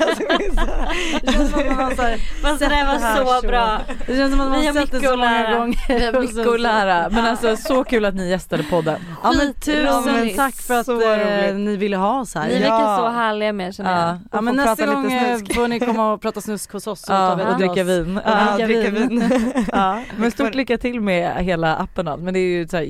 [1.23, 2.11] Det känns som att man har så här,
[2.59, 3.47] det där var så så.
[3.49, 3.81] bra.
[4.07, 5.59] det känns som att man har sett det mycket så att många lära.
[5.59, 5.77] gånger.
[5.89, 9.01] Vi har Och mycket att lära men alltså så kul att ni gästade podden.
[9.23, 12.49] Ja men tusen tack för att eh, ni ville ha oss här.
[12.49, 12.61] Ni Ja.
[12.61, 14.19] verkar så härliga med er känner jag.
[14.33, 14.41] Ja.
[14.41, 15.17] Men nästa gång lite
[15.51, 18.21] eh, får ni komma och prata snusk hos oss tar Ja, och dricka vin.
[18.27, 19.25] Ja, dricka vin.
[19.73, 20.01] Ja.
[20.17, 22.23] Men stort lycka till med hela appen och allt.
[22.23, 22.85] men det är ju så här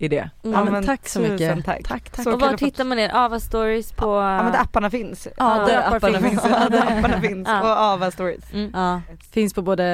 [0.00, 0.30] genialisk idé.
[0.44, 0.54] Mm.
[0.58, 1.64] Ja men men tack så mycket.
[1.64, 1.84] tack.
[1.88, 2.24] tack, tack.
[2.24, 3.10] Så och var hittar man er?
[3.14, 4.06] Ava stories på...
[4.06, 5.28] Ja men där apparna finns.
[5.36, 6.42] Ja, där där appar apparna finns.
[6.42, 6.54] finns.
[6.60, 7.60] Ja, där apparna finns Ja.
[7.60, 8.44] och Ava stories.
[8.52, 8.70] Mm.
[8.74, 9.00] Ja,
[9.32, 9.84] finns på både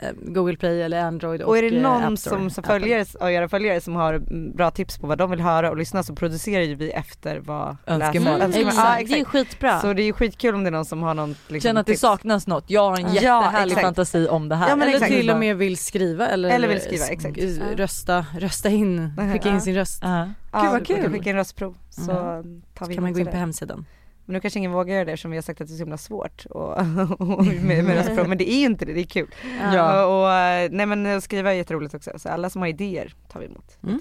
[0.00, 2.36] eh, Google Play eller Android och Och är det eh, någon App Store.
[2.36, 4.18] som, som följer och era följare som har
[4.56, 7.76] bra tips på vad de vill höra och lyssna så producerar ju vi efter vad
[7.86, 7.98] Önskemål.
[7.98, 8.68] läsarna- Mm, önskemål.
[8.68, 9.00] exakt.
[9.00, 9.30] Ja, Det är ju exakt.
[9.32, 9.80] skitbra.
[9.80, 11.92] Så det är skitkul om det är någon som har någon liksom, Känner att det
[11.92, 12.00] tips.
[12.00, 12.64] saknas något.
[12.66, 13.84] Jag har en Ja, jättehärlig exakt.
[13.86, 14.68] fantasi om det här.
[14.68, 15.12] Ja, men Eller exakt.
[15.12, 17.38] till och med vill skriva eller, Eller vill skriva, exakt.
[17.76, 19.12] rösta, rösta in,
[19.44, 19.60] skicka in Ja.
[19.60, 19.98] sin röst.
[20.02, 20.28] Ja.
[20.52, 21.12] Ja, Gud vad du kan kul.
[21.12, 22.62] skicka en röstprov så Mm.
[22.74, 23.38] tar vi kan man gå in på det.
[23.38, 23.86] hemsidan.
[24.26, 25.82] Men nu kanske ingen vågar göra det eftersom vi har sagt att det är så
[25.82, 26.78] himla svårt och,
[27.20, 29.34] och med, med röstprov men det är ju inte det, det är kul.
[29.72, 30.04] Ja.
[30.04, 33.46] Och, och nej men skriva är jätteroligt också så alla som har idéer tar vi
[33.46, 33.78] emot.
[33.82, 34.00] Mm.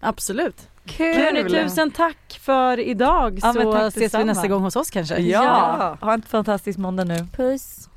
[0.00, 0.68] Absolut.
[0.86, 1.14] Kul!
[1.16, 5.18] Hörni, tusen tack för idag Ja, så ses vi nästa gång hos oss kanske.
[5.18, 7.26] Ja, ha en fantastisk måndag nu.
[7.36, 7.88] Puss.